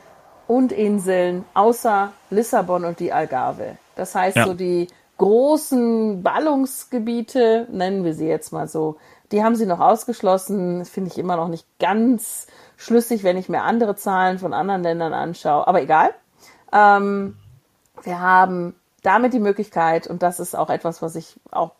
und 0.52 0.70
Inseln 0.70 1.46
außer 1.54 2.12
Lissabon 2.28 2.84
und 2.84 3.00
die 3.00 3.10
Algarve. 3.10 3.78
Das 3.96 4.14
heißt, 4.14 4.36
ja. 4.36 4.44
so 4.46 4.52
die 4.52 4.88
großen 5.16 6.22
Ballungsgebiete, 6.22 7.68
nennen 7.70 8.04
wir 8.04 8.12
sie 8.12 8.26
jetzt 8.26 8.52
mal 8.52 8.68
so, 8.68 8.96
die 9.30 9.42
haben 9.42 9.56
sie 9.56 9.64
noch 9.64 9.80
ausgeschlossen. 9.80 10.84
Finde 10.84 11.10
ich 11.10 11.16
immer 11.16 11.36
noch 11.36 11.48
nicht 11.48 11.66
ganz 11.78 12.48
schlüssig, 12.76 13.24
wenn 13.24 13.38
ich 13.38 13.48
mir 13.48 13.62
andere 13.62 13.96
Zahlen 13.96 14.38
von 14.38 14.52
anderen 14.52 14.82
Ländern 14.82 15.14
anschaue. 15.14 15.66
Aber 15.66 15.80
egal. 15.80 16.10
Ähm, 16.70 17.38
wir 18.02 18.20
haben 18.20 18.74
damit 19.02 19.32
die 19.32 19.40
Möglichkeit, 19.40 20.06
und 20.06 20.22
das 20.22 20.38
ist 20.38 20.54
auch 20.54 20.68
etwas, 20.68 21.00
was 21.00 21.16
ich 21.16 21.40
auch 21.50 21.70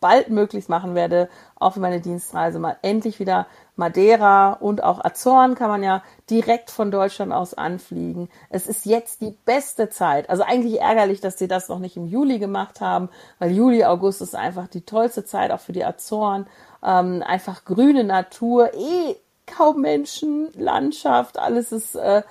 bald 0.00 0.30
möglichst 0.30 0.68
machen 0.68 0.96
werde, 0.96 1.28
auch 1.54 1.74
für 1.74 1.80
meine 1.80 2.00
Dienstreise 2.00 2.58
mal 2.58 2.76
endlich 2.82 3.20
wieder 3.20 3.46
Madeira 3.76 4.54
und 4.54 4.82
auch 4.82 5.04
Azoren 5.04 5.54
kann 5.54 5.68
man 5.68 5.82
ja 5.82 6.02
direkt 6.30 6.70
von 6.70 6.90
Deutschland 6.90 7.32
aus 7.32 7.54
anfliegen. 7.54 8.28
Es 8.48 8.66
ist 8.66 8.86
jetzt 8.86 9.20
die 9.20 9.36
beste 9.44 9.90
Zeit. 9.90 10.30
Also 10.30 10.42
eigentlich 10.42 10.80
ärgerlich, 10.80 11.20
dass 11.20 11.38
sie 11.38 11.46
das 11.46 11.68
noch 11.68 11.78
nicht 11.78 11.96
im 11.96 12.06
Juli 12.06 12.38
gemacht 12.38 12.80
haben, 12.80 13.10
weil 13.38 13.52
Juli, 13.52 13.84
August 13.84 14.22
ist 14.22 14.34
einfach 14.34 14.66
die 14.66 14.80
tollste 14.80 15.24
Zeit 15.24 15.50
auch 15.50 15.60
für 15.60 15.72
die 15.72 15.84
Azoren. 15.84 16.46
Ähm, 16.82 17.22
einfach 17.24 17.64
grüne 17.64 18.04
Natur, 18.04 18.72
eh 18.74 19.16
kaum 19.46 19.82
Menschen, 19.82 20.48
Landschaft, 20.54 21.38
alles 21.38 21.70
ist 21.70 21.94
äh, 21.94 22.22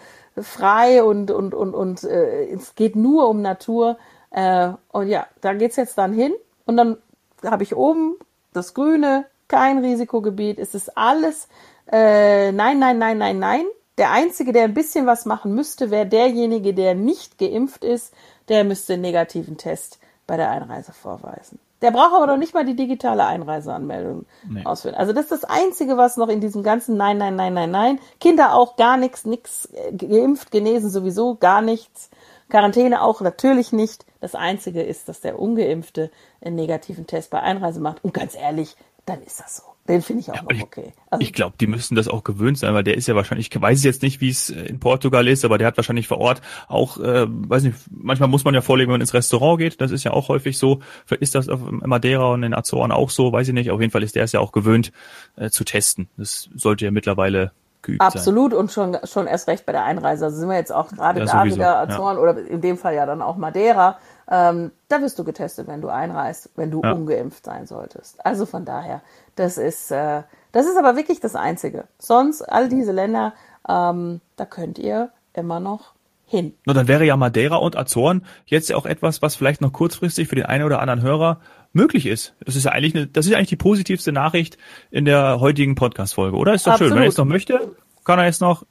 frei 0.42 1.04
und, 1.04 1.32
und, 1.32 1.54
und, 1.54 1.74
und 1.74 2.04
äh, 2.04 2.48
es 2.50 2.75
geht 2.75 2.96
nur 2.96 3.30
um 3.30 3.42
Natur. 3.42 3.98
Äh, 4.32 4.72
und 4.92 5.08
ja, 5.08 5.28
da 5.42 5.54
geht's 5.54 5.75
jetzt 5.75 5.98
dann 5.98 6.12
hin 6.12 6.34
und 6.66 6.75
dann 6.78 6.98
habe 7.44 7.64
ich 7.64 7.75
oben 7.75 8.16
das 8.52 8.74
Grüne, 8.74 9.25
kein 9.48 9.80
Risikogebiet, 9.80 10.60
es 10.60 10.75
ist 10.75 10.98
alles 10.98 11.48
äh, 11.92 12.52
nein, 12.52 12.80
nein, 12.80 12.98
nein, 12.98 13.18
nein, 13.18 13.40
nein. 13.40 13.66
Der 13.98 14.12
Einzige, 14.12 14.52
der 14.52 14.64
ein 14.64 14.74
bisschen 14.74 15.06
was 15.06 15.25
machen 15.25 15.54
müsste, 15.56 15.90
wäre 15.92 16.06
derjenige, 16.06 16.74
der 16.74 16.96
nicht 16.96 17.38
geimpft 17.38 17.84
ist, 17.84 18.14
der 18.50 18.64
müsste 18.64 18.94
einen 18.94 19.04
negativen 19.04 19.58
Test 19.58 20.00
bei 20.28 20.38
der 20.38 20.50
Einreise 20.50 20.92
vorweisen. 20.92 21.60
Der 21.82 21.92
braucht 21.92 22.14
aber 22.14 22.28
noch 22.28 22.38
nicht 22.38 22.54
mal 22.54 22.66
die 22.66 22.75
digitale 22.75 23.25
Einreiseanmeldung 23.25 24.25
nee. 24.50 24.66
ausfüllen. 24.66 24.96
Also 24.96 25.14
das 25.14 25.25
ist 25.25 25.31
das 25.31 25.44
Einzige, 25.44 25.98
was 25.98 26.18
noch 26.18 26.29
in 26.29 26.42
diesem 26.42 26.64
ganzen 26.64 26.98
Nein, 26.98 27.18
Nein, 27.18 27.36
Nein, 27.36 27.53
Nein, 27.53 27.72
Nein. 27.72 28.00
Kinder 28.20 28.55
auch 28.55 28.75
gar 28.75 28.98
nichts, 28.98 29.25
nichts 29.25 29.70
äh, 29.74 29.92
geimpft, 29.94 30.51
genesen 30.51 30.90
sowieso 30.90 31.36
gar 31.36 31.62
nichts. 31.62 32.10
Quarantäne 32.50 33.01
auch 33.01 33.22
natürlich 33.22 33.72
nicht. 33.72 34.05
Das 34.20 34.36
Einzige 34.36 34.81
ist, 34.81 35.08
dass 35.10 35.22
der 35.22 35.40
Ungeimpfte 35.40 36.12
einen 36.42 36.55
negativen 36.55 37.08
Test 37.08 37.29
bei 37.29 37.42
Einreise 37.42 37.79
macht. 37.79 38.03
Und 38.03 38.14
ganz 38.14 38.36
ehrlich, 38.36 38.75
dann 39.05 39.22
ist 39.22 39.39
das 39.39 39.57
so. 39.57 39.63
Den 39.87 40.01
finde 40.01 40.22
ich 40.22 40.31
auch 40.31 40.35
ja, 40.35 40.41
noch 40.41 40.63
okay. 40.63 40.94
Also, 41.11 41.22
ich 41.22 41.31
glaube, 41.31 41.55
die 41.59 41.68
müssen 41.68 41.94
das 41.96 42.07
auch 42.07 42.24
gewöhnt 42.24 42.57
sein, 42.57 42.74
weil 42.74 42.83
der 42.83 42.98
ist 42.98 43.07
ja 43.07 43.15
wahrscheinlich, 43.15 43.53
ich 43.53 43.61
weiß 43.61 43.83
jetzt 43.83 44.01
nicht, 44.01 44.20
wie 44.20 44.29
es 44.29 44.50
äh, 44.50 44.65
in 44.65 44.79
Portugal 44.79 45.27
ist, 45.27 45.46
aber 45.46 45.59
der 45.59 45.68
hat 45.68 45.77
wahrscheinlich 45.77 46.07
vor 46.07 46.18
Ort 46.18 46.41
auch, 46.68 46.98
äh, 46.98 47.27
weiß 47.27 47.63
nicht, 47.63 47.77
manchmal 47.91 48.27
muss 48.27 48.44
man 48.44 48.55
ja 48.55 48.61
vorlegen, 48.61 48.89
wenn 48.89 48.96
man 48.96 49.01
ins 49.01 49.13
Restaurant 49.13 49.59
geht, 49.59 49.79
das 49.81 49.91
ist 49.91 50.03
ja 50.03 50.11
auch 50.11 50.27
häufig 50.27 50.57
so. 50.57 50.79
Ist 51.20 51.35
das 51.35 51.50
auf 51.50 51.59
Madeira 51.70 52.31
und 52.33 52.41
in 52.41 52.55
Azoren 52.55 52.91
auch 52.91 53.11
so, 53.11 53.31
weiß 53.31 53.48
ich 53.48 53.53
nicht. 53.53 53.70
Auf 53.70 53.79
jeden 53.79 53.91
Fall 53.91 54.01
ist 54.01 54.15
der 54.15 54.24
es 54.24 54.31
ja 54.31 54.39
auch 54.39 54.51
gewöhnt 54.51 54.91
äh, 55.35 55.51
zu 55.51 55.63
testen. 55.63 56.09
Das 56.18 56.50
sollte 56.55 56.85
ja 56.85 56.91
mittlerweile 56.91 57.51
geübt 57.83 58.01
Absolut 58.01 58.51
sein. 58.51 58.59
und 58.59 58.72
schon, 58.72 58.98
schon 59.03 59.27
erst 59.27 59.48
recht 59.48 59.68
bei 59.68 59.72
der 59.72 59.85
Einreise. 59.85 60.25
Also 60.25 60.39
sind 60.39 60.50
wir 60.50 60.57
jetzt 60.57 60.74
auch 60.74 60.89
gerade 60.89 61.20
ja, 61.20 61.25
da 61.25 61.39
sowieso, 61.39 61.57
wieder 61.57 61.77
Azoren 61.77 62.18
ja. 62.18 62.24
oder 62.24 62.37
in 62.39 62.61
dem 62.61 62.77
Fall 62.77 62.96
ja 62.96 63.05
dann 63.05 63.22
auch 63.22 63.37
Madeira. 63.37 64.00
Ähm, 64.29 64.72
da 64.88 65.01
wirst 65.01 65.20
du 65.20 65.24
getestet, 65.24 65.68
wenn 65.68 65.81
du 65.81 65.90
einreist, 65.90 66.50
wenn 66.55 66.72
du 66.72 66.81
ja. 66.83 66.92
ungeimpft 66.94 67.46
sein 67.46 67.68
solltest. 67.68 68.25
Also 68.25 68.46
von 68.46 68.66
daher, 68.66 69.01
das 69.35 69.57
ist, 69.57 69.92
äh, 69.92 70.24
das 70.51 70.66
ist 70.66 70.77
aber 70.77 70.96
wirklich 70.96 71.20
das 71.20 71.35
Einzige. 71.35 71.85
Sonst, 72.00 72.42
all 72.42 72.70
diese 72.70 72.92
Länder, 72.92 73.33
ähm, 73.68 74.22
da 74.35 74.46
könnt 74.46 74.79
ihr 74.79 75.09
immer 75.33 75.59
noch 75.59 75.94
hin. 76.25 76.53
Na, 76.66 76.74
dann 76.74 76.88
wäre 76.88 77.05
ja 77.05 77.18
Madeira 77.18 77.57
und 77.57 77.77
Azoren 77.77 78.25
jetzt 78.46 78.70
ja 78.70 78.77
auch 78.77 78.85
etwas, 78.85 79.22
was 79.22 79.35
vielleicht 79.35 79.61
noch 79.61 79.72
kurzfristig 79.72 80.27
für 80.27 80.35
den 80.35 80.46
einen 80.46 80.64
oder 80.64 80.79
anderen 80.79 81.01
Hörer 81.01 81.40
möglich 81.72 82.05
ist. 82.07 82.33
Das 82.44 82.55
ist 82.55 82.64
ja 82.64 82.72
eigentlich 82.72 82.96
eine, 82.96 83.07
das 83.07 83.27
ist 83.27 83.33
eigentlich 83.33 83.50
die 83.50 83.57
positivste 83.57 84.11
Nachricht 84.11 84.57
in 84.92 85.05
der 85.05 85.40
heutigen 85.40 85.75
Podcast-Folge, 85.75 86.35
oder? 86.35 86.53
Ist 86.53 86.66
doch 86.66 86.74
Absolut. 86.74 86.90
schön. 86.90 86.96
Wenn 86.96 87.03
er 87.03 87.07
jetzt 87.07 87.18
noch 87.18 87.25
möchte, 87.25 87.75
kann 88.05 88.18
er 88.18 88.25
jetzt 88.25 88.42
noch. 88.42 88.66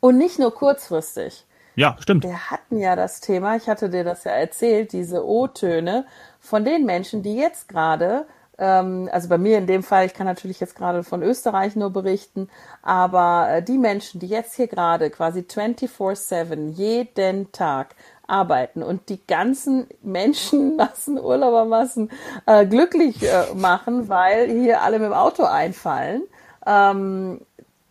Und 0.00 0.18
nicht 0.18 0.38
nur 0.38 0.52
kurzfristig. 0.52 1.44
Ja, 1.76 1.96
stimmt. 2.00 2.24
Wir 2.24 2.38
hatten 2.70 2.80
ja 2.80 2.94
das 2.94 3.20
Thema, 3.20 3.56
ich 3.56 3.68
hatte 3.68 3.90
dir 3.90 4.04
das 4.04 4.22
ja 4.22 4.30
erzählt, 4.30 4.92
diese 4.92 5.26
O-Töne 5.26 6.06
von 6.38 6.64
den 6.64 6.86
Menschen, 6.86 7.20
die 7.20 7.34
jetzt 7.34 7.68
gerade, 7.68 8.26
ähm, 8.58 9.08
also 9.10 9.28
bei 9.28 9.38
mir 9.38 9.58
in 9.58 9.66
dem 9.66 9.82
Fall, 9.82 10.06
ich 10.06 10.14
kann 10.14 10.28
natürlich 10.28 10.60
jetzt 10.60 10.76
gerade 10.76 11.02
von 11.02 11.20
Österreich 11.20 11.74
nur 11.74 11.90
berichten, 11.90 12.48
aber 12.80 13.48
äh, 13.50 13.62
die 13.62 13.76
Menschen, 13.76 14.20
die 14.20 14.28
jetzt 14.28 14.54
hier 14.54 14.68
gerade 14.68 15.10
quasi 15.10 15.40
24-7 15.40 16.68
jeden 16.70 17.50
Tag 17.50 17.96
arbeiten 18.28 18.84
und 18.84 19.08
die 19.08 19.20
ganzen 19.26 19.88
Menschenmassen, 20.02 21.18
Urlaubermassen 21.20 22.08
äh, 22.46 22.66
glücklich 22.66 23.20
äh, 23.24 23.52
machen, 23.56 24.08
weil 24.08 24.48
hier 24.48 24.82
alle 24.82 25.00
mit 25.00 25.08
dem 25.08 25.14
Auto 25.14 25.42
einfallen, 25.42 26.22
ähm, 26.64 27.40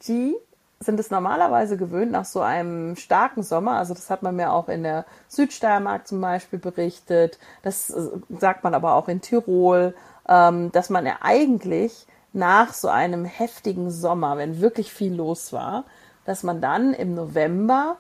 die 0.08 0.38
sind 0.80 1.00
es 1.00 1.12
normalerweise 1.12 1.76
gewöhnt 1.76 2.12
nach 2.12 2.26
so 2.26 2.40
einem 2.40 2.96
starken 2.96 3.44
Sommer. 3.44 3.74
Also 3.74 3.94
das 3.94 4.10
hat 4.10 4.24
man 4.24 4.36
mir 4.36 4.54
auch 4.54 4.70
in 4.70 4.84
der 4.84 5.06
Südsteiermark 5.28 6.08
zum 6.08 6.22
Beispiel 6.22 6.60
berichtet. 6.60 7.38
Das 7.64 7.90
äh, 7.90 8.10
sagt 8.40 8.64
man 8.64 8.74
aber 8.74 8.94
auch 8.94 9.10
in 9.10 9.22
Tirol, 9.22 9.94
ähm, 10.28 10.72
dass 10.72 10.90
man 10.90 11.06
ja 11.06 11.18
eigentlich 11.22 12.08
nach 12.32 12.74
so 12.74 12.88
einem 12.88 13.26
heftigen 13.26 13.92
Sommer, 13.92 14.38
wenn 14.38 14.62
wirklich 14.62 14.94
viel 14.94 15.14
los 15.14 15.52
war, 15.52 15.84
dass 16.26 16.44
man 16.44 16.62
dann 16.62 16.94
im 16.94 17.14
November 17.14 17.98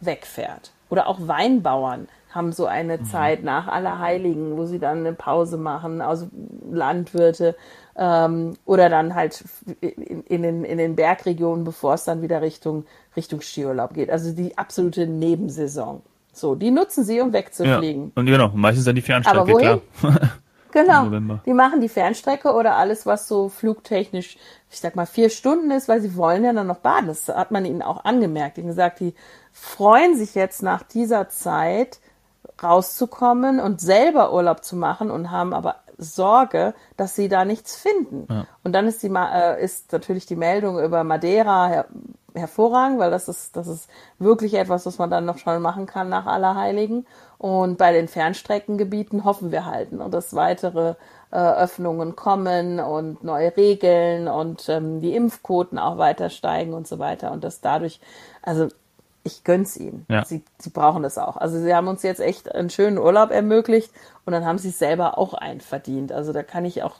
wegfährt. 0.00 0.72
Oder 0.90 1.06
auch 1.06 1.18
Weinbauern 1.20 2.08
haben 2.30 2.52
so 2.52 2.66
eine 2.66 2.98
mhm. 2.98 3.04
Zeit 3.04 3.42
nach 3.42 3.68
Allerheiligen, 3.68 4.56
wo 4.56 4.66
sie 4.66 4.78
dann 4.78 4.98
eine 4.98 5.12
Pause 5.12 5.56
machen, 5.56 6.00
also 6.00 6.28
Landwirte 6.70 7.56
ähm, 7.96 8.54
oder 8.64 8.88
dann 8.88 9.14
halt 9.14 9.44
in, 9.80 10.22
in, 10.22 10.42
den, 10.42 10.64
in 10.64 10.78
den 10.78 10.96
Bergregionen, 10.96 11.64
bevor 11.64 11.94
es 11.94 12.04
dann 12.04 12.22
wieder 12.22 12.42
Richtung, 12.42 12.84
Richtung 13.16 13.40
Skiurlaub 13.40 13.94
geht. 13.94 14.10
Also 14.10 14.32
die 14.32 14.56
absolute 14.56 15.06
Nebensaison. 15.06 16.02
So, 16.32 16.54
die 16.54 16.70
nutzen 16.70 17.04
sie, 17.04 17.20
um 17.20 17.32
wegzufliegen. 17.32 18.12
Ja, 18.14 18.20
und 18.20 18.26
genau, 18.26 18.50
meistens 18.54 18.84
dann 18.84 18.94
die 18.94 19.02
Fernstrecke, 19.02 19.40
Aber 19.40 19.52
wohin? 19.52 19.80
klar. 19.98 20.30
Genau. 20.70 21.38
Die 21.46 21.54
machen 21.54 21.80
die 21.80 21.88
Fernstrecke 21.88 22.52
oder 22.52 22.76
alles, 22.76 23.06
was 23.06 23.26
so 23.26 23.48
flugtechnisch, 23.48 24.36
ich 24.70 24.80
sag 24.80 24.96
mal, 24.96 25.06
vier 25.06 25.30
Stunden 25.30 25.70
ist, 25.70 25.88
weil 25.88 26.02
sie 26.02 26.14
wollen 26.14 26.44
ja 26.44 26.52
dann 26.52 26.66
noch 26.66 26.80
baden. 26.80 27.06
Das 27.06 27.28
hat 27.28 27.50
man 27.50 27.64
ihnen 27.64 27.82
auch 27.82 28.04
angemerkt. 28.04 28.56
Die 28.58 28.60
haben 28.60 28.68
gesagt, 28.68 29.00
die 29.00 29.14
freuen 29.50 30.16
sich 30.16 30.34
jetzt 30.34 30.62
nach 30.62 30.82
dieser 30.82 31.30
Zeit 31.30 32.00
rauszukommen 32.62 33.60
und 33.60 33.80
selber 33.80 34.32
Urlaub 34.32 34.64
zu 34.64 34.76
machen 34.76 35.10
und 35.10 35.30
haben 35.30 35.52
aber 35.52 35.76
Sorge, 35.98 36.74
dass 36.96 37.16
sie 37.16 37.28
da 37.28 37.44
nichts 37.44 37.76
finden. 37.76 38.26
Ja. 38.30 38.46
Und 38.62 38.72
dann 38.72 38.86
ist, 38.86 39.02
die, 39.02 39.12
äh, 39.12 39.62
ist 39.62 39.92
natürlich 39.92 40.26
die 40.26 40.36
Meldung 40.36 40.78
über 40.78 41.04
Madeira 41.04 41.68
her 41.68 41.86
hervorragend, 42.34 42.98
weil 42.98 43.10
das 43.10 43.28
ist, 43.28 43.56
das 43.56 43.66
ist 43.66 43.88
wirklich 44.18 44.54
etwas, 44.54 44.86
was 44.86 44.98
man 44.98 45.10
dann 45.10 45.24
noch 45.24 45.38
schon 45.38 45.60
machen 45.60 45.86
kann 45.86 46.08
nach 46.08 46.26
Allerheiligen. 46.26 47.06
Und 47.36 47.78
bei 47.78 47.92
den 47.92 48.06
Fernstreckengebieten 48.06 49.24
hoffen 49.24 49.50
wir 49.50 49.64
halt, 49.64 49.92
ne, 49.92 50.08
dass 50.10 50.34
weitere 50.34 50.94
äh, 51.30 51.36
Öffnungen 51.36 52.16
kommen 52.16 52.80
und 52.80 53.24
neue 53.24 53.56
Regeln 53.56 54.28
und 54.28 54.68
ähm, 54.68 55.00
die 55.00 55.14
Impfquoten 55.14 55.78
auch 55.78 55.98
weiter 55.98 56.30
steigen 56.30 56.74
und 56.74 56.86
so 56.86 56.98
weiter. 56.98 57.32
Und 57.32 57.44
dass 57.44 57.60
dadurch, 57.60 58.00
also 58.42 58.68
ich 59.24 59.44
gönn's 59.44 59.76
ihnen. 59.76 60.06
Ja. 60.08 60.24
Sie, 60.24 60.42
sie 60.58 60.70
brauchen 60.70 61.02
das 61.02 61.18
auch. 61.18 61.36
Also 61.36 61.60
sie 61.60 61.74
haben 61.74 61.88
uns 61.88 62.02
jetzt 62.02 62.20
echt 62.20 62.54
einen 62.54 62.70
schönen 62.70 62.98
Urlaub 62.98 63.30
ermöglicht 63.30 63.92
und 64.24 64.32
dann 64.32 64.44
haben 64.44 64.58
sie 64.58 64.70
selber 64.70 65.18
auch 65.18 65.34
einen 65.34 65.60
verdient. 65.60 66.12
Also 66.12 66.32
da 66.32 66.42
kann 66.42 66.64
ich 66.64 66.82
auch 66.82 66.96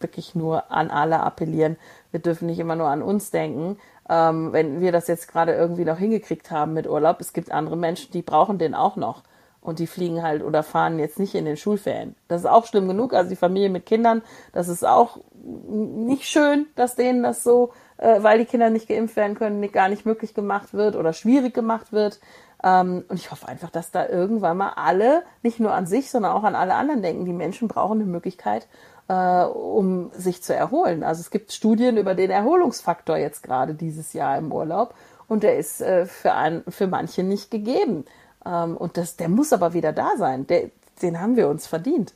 wirklich 0.00 0.34
nur 0.34 0.70
an 0.70 0.90
alle 0.90 1.20
appellieren. 1.20 1.76
Wir 2.10 2.20
dürfen 2.20 2.46
nicht 2.46 2.58
immer 2.58 2.76
nur 2.76 2.88
an 2.88 3.02
uns 3.02 3.30
denken. 3.30 3.78
Ähm, 4.08 4.52
wenn 4.52 4.80
wir 4.80 4.92
das 4.92 5.08
jetzt 5.08 5.28
gerade 5.28 5.54
irgendwie 5.54 5.84
noch 5.84 5.98
hingekriegt 5.98 6.50
haben 6.50 6.72
mit 6.72 6.88
Urlaub, 6.88 7.20
es 7.20 7.32
gibt 7.32 7.52
andere 7.52 7.76
Menschen, 7.76 8.12
die 8.12 8.22
brauchen 8.22 8.58
den 8.58 8.74
auch 8.74 8.96
noch. 8.96 9.22
Und 9.68 9.80
die 9.80 9.86
fliegen 9.86 10.22
halt 10.22 10.42
oder 10.42 10.62
fahren 10.62 10.98
jetzt 10.98 11.18
nicht 11.18 11.34
in 11.34 11.44
den 11.44 11.58
Schulferien. 11.58 12.14
Das 12.26 12.40
ist 12.40 12.46
auch 12.46 12.64
schlimm 12.64 12.88
genug. 12.88 13.12
Also 13.12 13.28
die 13.28 13.36
Familie 13.36 13.68
mit 13.68 13.84
Kindern, 13.84 14.22
das 14.54 14.68
ist 14.68 14.82
auch 14.82 15.18
nicht 15.44 16.24
schön, 16.24 16.68
dass 16.74 16.96
denen 16.96 17.22
das 17.22 17.42
so, 17.44 17.72
äh, 17.98 18.22
weil 18.22 18.38
die 18.38 18.46
Kinder 18.46 18.70
nicht 18.70 18.88
geimpft 18.88 19.16
werden 19.16 19.36
können, 19.36 19.60
nicht, 19.60 19.74
gar 19.74 19.90
nicht 19.90 20.06
möglich 20.06 20.32
gemacht 20.32 20.72
wird 20.72 20.96
oder 20.96 21.12
schwierig 21.12 21.52
gemacht 21.52 21.92
wird. 21.92 22.18
Ähm, 22.64 23.04
und 23.08 23.16
ich 23.16 23.30
hoffe 23.30 23.46
einfach, 23.46 23.68
dass 23.68 23.90
da 23.90 24.08
irgendwann 24.08 24.56
mal 24.56 24.72
alle, 24.76 25.22
nicht 25.42 25.60
nur 25.60 25.74
an 25.74 25.86
sich, 25.86 26.10
sondern 26.10 26.32
auch 26.32 26.44
an 26.44 26.54
alle 26.54 26.74
anderen 26.74 27.02
denken. 27.02 27.26
Die 27.26 27.34
Menschen 27.34 27.68
brauchen 27.68 28.00
eine 28.00 28.10
Möglichkeit, 28.10 28.68
äh, 29.08 29.44
um 29.44 30.10
sich 30.14 30.42
zu 30.42 30.54
erholen. 30.54 31.04
Also 31.04 31.20
es 31.20 31.30
gibt 31.30 31.52
Studien 31.52 31.98
über 31.98 32.14
den 32.14 32.30
Erholungsfaktor 32.30 33.18
jetzt 33.18 33.42
gerade 33.42 33.74
dieses 33.74 34.14
Jahr 34.14 34.38
im 34.38 34.50
Urlaub 34.50 34.94
und 35.28 35.42
der 35.42 35.58
ist 35.58 35.82
äh, 35.82 36.06
für, 36.06 36.32
ein, 36.32 36.64
für 36.68 36.86
manche 36.86 37.22
nicht 37.22 37.50
gegeben. 37.50 38.06
Ähm, 38.48 38.76
und 38.76 38.96
das, 38.96 39.16
der 39.16 39.28
muss 39.28 39.52
aber 39.52 39.74
wieder 39.74 39.92
da 39.92 40.12
sein. 40.16 40.46
Der, 40.46 40.70
den 41.02 41.20
haben 41.20 41.36
wir 41.36 41.48
uns 41.48 41.66
verdient. 41.66 42.14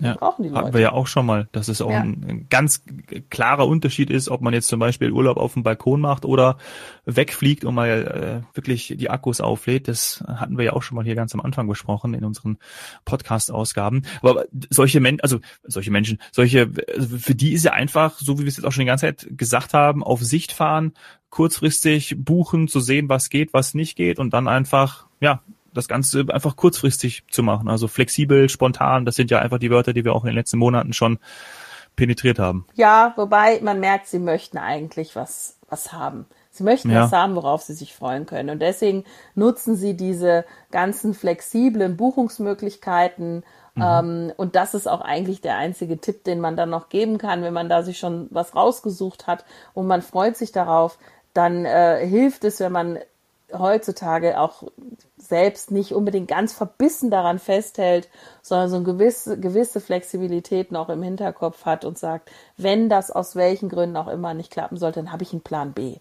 Ja, 0.00 0.14
brauchen 0.14 0.44
die 0.44 0.48
Leute. 0.48 0.66
Hatten 0.66 0.74
wir 0.74 0.80
ja 0.80 0.92
auch 0.92 1.08
schon 1.08 1.26
mal, 1.26 1.48
dass 1.50 1.66
es 1.66 1.82
auch 1.82 1.90
ja. 1.90 2.00
ein, 2.00 2.24
ein, 2.28 2.46
ganz 2.48 2.84
klarer 3.30 3.66
Unterschied 3.66 4.10
ist, 4.10 4.28
ob 4.28 4.42
man 4.42 4.54
jetzt 4.54 4.68
zum 4.68 4.78
Beispiel 4.78 5.10
Urlaub 5.10 5.38
auf 5.38 5.54
dem 5.54 5.64
Balkon 5.64 6.00
macht 6.00 6.24
oder 6.24 6.56
wegfliegt 7.04 7.64
und 7.64 7.74
mal 7.74 8.44
äh, 8.54 8.56
wirklich 8.56 8.94
die 8.96 9.10
Akkus 9.10 9.40
auflädt. 9.40 9.88
Das 9.88 10.22
hatten 10.28 10.56
wir 10.56 10.66
ja 10.66 10.72
auch 10.74 10.82
schon 10.82 10.94
mal 10.94 11.04
hier 11.04 11.16
ganz 11.16 11.34
am 11.34 11.40
Anfang 11.40 11.66
besprochen 11.66 12.14
in 12.14 12.24
unseren 12.24 12.58
Podcast-Ausgaben. 13.06 14.02
Aber 14.22 14.44
solche 14.70 15.00
Menschen, 15.00 15.20
also 15.22 15.40
solche 15.64 15.90
Menschen, 15.90 16.20
solche, 16.30 16.70
also 16.94 17.18
für 17.18 17.34
die 17.34 17.52
ist 17.52 17.64
ja 17.64 17.72
einfach, 17.72 18.20
so 18.20 18.38
wie 18.38 18.42
wir 18.42 18.48
es 18.48 18.56
jetzt 18.56 18.66
auch 18.66 18.72
schon 18.72 18.82
die 18.82 18.86
ganze 18.86 19.06
Zeit 19.06 19.26
gesagt 19.36 19.74
haben, 19.74 20.04
auf 20.04 20.22
Sicht 20.22 20.52
fahren, 20.52 20.92
kurzfristig 21.30 22.14
buchen, 22.18 22.68
zu 22.68 22.78
sehen, 22.78 23.08
was 23.08 23.30
geht, 23.30 23.52
was 23.52 23.74
nicht 23.74 23.96
geht 23.96 24.20
und 24.20 24.32
dann 24.32 24.46
einfach, 24.46 25.06
ja, 25.20 25.42
das 25.72 25.88
Ganze 25.88 26.24
einfach 26.28 26.56
kurzfristig 26.56 27.24
zu 27.30 27.42
machen. 27.42 27.68
Also 27.68 27.88
flexibel, 27.88 28.48
spontan, 28.48 29.04
das 29.04 29.16
sind 29.16 29.30
ja 29.30 29.38
einfach 29.38 29.58
die 29.58 29.70
Wörter, 29.70 29.92
die 29.92 30.04
wir 30.04 30.14
auch 30.14 30.24
in 30.24 30.30
den 30.30 30.36
letzten 30.36 30.58
Monaten 30.58 30.92
schon 30.92 31.18
penetriert 31.96 32.38
haben. 32.38 32.66
Ja, 32.74 33.12
wobei 33.16 33.60
man 33.60 33.80
merkt, 33.80 34.06
sie 34.06 34.20
möchten 34.20 34.56
eigentlich 34.58 35.16
was, 35.16 35.58
was 35.68 35.92
haben. 35.92 36.26
Sie 36.50 36.64
möchten 36.64 36.90
ja. 36.90 37.04
was 37.04 37.12
haben, 37.12 37.36
worauf 37.36 37.62
sie 37.62 37.74
sich 37.74 37.94
freuen 37.94 38.26
können. 38.26 38.50
Und 38.50 38.60
deswegen 38.60 39.04
nutzen 39.34 39.76
sie 39.76 39.96
diese 39.96 40.44
ganzen 40.70 41.14
flexiblen 41.14 41.96
Buchungsmöglichkeiten. 41.96 43.44
Mhm. 43.74 43.82
Ähm, 43.82 44.32
und 44.36 44.56
das 44.56 44.74
ist 44.74 44.88
auch 44.88 45.00
eigentlich 45.00 45.40
der 45.40 45.56
einzige 45.56 45.98
Tipp, 45.98 46.24
den 46.24 46.40
man 46.40 46.56
dann 46.56 46.70
noch 46.70 46.88
geben 46.88 47.18
kann, 47.18 47.42
wenn 47.42 47.52
man 47.52 47.68
da 47.68 47.82
sich 47.82 47.98
schon 47.98 48.28
was 48.30 48.54
rausgesucht 48.54 49.26
hat 49.26 49.44
und 49.74 49.86
man 49.86 50.02
freut 50.02 50.36
sich 50.36 50.50
darauf, 50.50 50.98
dann 51.32 51.64
äh, 51.64 52.04
hilft 52.06 52.44
es, 52.44 52.58
wenn 52.58 52.72
man 52.72 52.98
heutzutage 53.52 54.40
auch 54.40 54.64
selbst 55.28 55.70
nicht 55.70 55.92
unbedingt 55.92 56.28
ganz 56.28 56.52
verbissen 56.52 57.10
daran 57.10 57.38
festhält, 57.38 58.08
sondern 58.42 58.68
so 58.68 58.76
eine 58.76 58.84
gewisse, 58.84 59.38
gewisse 59.38 59.80
Flexibilität 59.80 60.72
noch 60.72 60.88
im 60.88 61.02
Hinterkopf 61.02 61.64
hat 61.64 61.84
und 61.84 61.98
sagt, 61.98 62.30
wenn 62.56 62.88
das 62.88 63.10
aus 63.10 63.36
welchen 63.36 63.68
Gründen 63.68 63.96
auch 63.96 64.08
immer 64.08 64.34
nicht 64.34 64.50
klappen 64.50 64.76
sollte, 64.76 65.00
dann 65.00 65.12
habe 65.12 65.22
ich 65.22 65.32
einen 65.32 65.42
Plan 65.42 65.72
B 65.72 65.98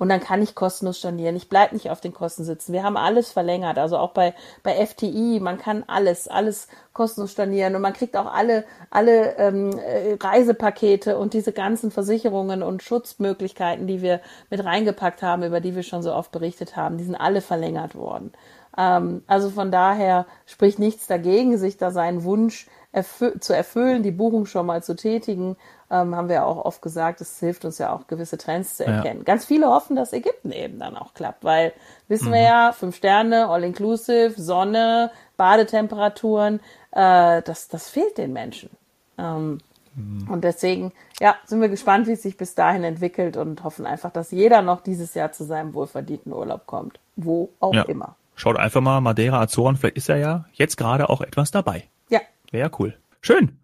und 0.00 0.08
dann 0.08 0.20
kann 0.20 0.40
ich 0.40 0.54
kostenlos 0.54 0.96
stornieren. 0.96 1.36
Ich 1.36 1.50
bleibe 1.50 1.74
nicht 1.74 1.90
auf 1.90 2.00
den 2.00 2.14
Kosten 2.14 2.42
sitzen. 2.42 2.72
Wir 2.72 2.84
haben 2.84 2.96
alles 2.96 3.32
verlängert, 3.32 3.76
also 3.76 3.98
auch 3.98 4.12
bei, 4.12 4.32
bei 4.62 4.86
FTI, 4.86 5.40
man 5.42 5.58
kann 5.58 5.84
alles, 5.88 6.26
alles 6.26 6.68
kostenlos 6.94 7.32
stornieren 7.32 7.76
und 7.76 7.82
man 7.82 7.92
kriegt 7.92 8.16
auch 8.16 8.32
alle, 8.32 8.64
alle 8.88 9.36
ähm, 9.36 9.78
äh, 9.78 10.16
Reisepakete 10.18 11.18
und 11.18 11.34
diese 11.34 11.52
ganzen 11.52 11.90
Versicherungen 11.90 12.62
und 12.62 12.82
Schutzmöglichkeiten, 12.82 13.86
die 13.86 14.00
wir 14.00 14.22
mit 14.48 14.64
reingepackt 14.64 15.22
haben, 15.22 15.42
über 15.42 15.60
die 15.60 15.76
wir 15.76 15.82
schon 15.82 16.02
so 16.02 16.14
oft 16.14 16.32
berichtet 16.32 16.76
haben, 16.76 16.96
die 16.96 17.04
sind 17.04 17.16
alle 17.16 17.42
verlängert 17.42 17.94
worden. 17.94 18.32
Ähm, 18.80 19.22
also 19.26 19.50
von 19.50 19.70
daher 19.70 20.26
spricht 20.46 20.78
nichts 20.78 21.06
dagegen, 21.06 21.58
sich 21.58 21.76
da 21.76 21.90
seinen 21.90 22.24
Wunsch 22.24 22.66
erfü 22.92 23.38
zu 23.38 23.54
erfüllen, 23.54 24.02
die 24.02 24.10
Buchung 24.10 24.46
schon 24.46 24.66
mal 24.66 24.82
zu 24.82 24.96
tätigen, 24.96 25.56
ähm, 25.90 26.16
haben 26.16 26.28
wir 26.28 26.46
auch 26.46 26.64
oft 26.64 26.80
gesagt, 26.82 27.20
es 27.20 27.38
hilft 27.38 27.64
uns 27.64 27.78
ja 27.78 27.92
auch 27.92 28.06
gewisse 28.06 28.38
Trends 28.38 28.76
zu 28.76 28.84
erkennen. 28.84 29.20
Ja. 29.20 29.24
Ganz 29.24 29.44
viele 29.44 29.68
hoffen, 29.68 29.96
dass 29.96 30.12
Ägypten 30.12 30.50
eben 30.50 30.78
dann 30.78 30.96
auch 30.96 31.14
klappt, 31.14 31.44
weil 31.44 31.72
wissen 32.08 32.28
mhm. 32.28 32.34
wir 32.34 32.42
ja, 32.42 32.72
fünf 32.72 32.96
Sterne, 32.96 33.48
all 33.48 33.64
inclusive, 33.64 34.34
Sonne, 34.36 35.10
Badetemperaturen, 35.36 36.60
äh, 36.92 37.42
das, 37.42 37.68
das 37.68 37.88
fehlt 37.90 38.18
den 38.18 38.32
Menschen. 38.32 38.70
Ähm, 39.18 39.58
mhm. 39.94 40.28
Und 40.30 40.42
deswegen, 40.42 40.92
ja, 41.20 41.36
sind 41.44 41.60
wir 41.60 41.68
gespannt, 41.68 42.06
wie 42.06 42.12
es 42.12 42.22
sich 42.22 42.36
bis 42.36 42.54
dahin 42.54 42.82
entwickelt 42.82 43.36
und 43.36 43.62
hoffen 43.62 43.86
einfach, 43.86 44.10
dass 44.10 44.30
jeder 44.30 44.62
noch 44.62 44.80
dieses 44.80 45.14
Jahr 45.14 45.32
zu 45.32 45.44
seinem 45.44 45.74
wohlverdienten 45.74 46.32
Urlaub 46.32 46.66
kommt. 46.66 46.98
Wo 47.16 47.50
auch 47.60 47.74
ja. 47.74 47.82
immer. 47.82 48.16
Schaut 48.40 48.56
einfach 48.56 48.80
mal 48.80 49.02
Madeira 49.02 49.38
Azoren, 49.38 49.76
vielleicht 49.76 49.98
ist 49.98 50.08
er 50.08 50.16
ja 50.16 50.46
jetzt 50.54 50.78
gerade 50.78 51.10
auch 51.10 51.20
etwas 51.20 51.50
dabei. 51.50 51.84
Ja. 52.08 52.20
Wäre 52.50 52.70
cool. 52.78 52.96
Schön. 53.20 53.58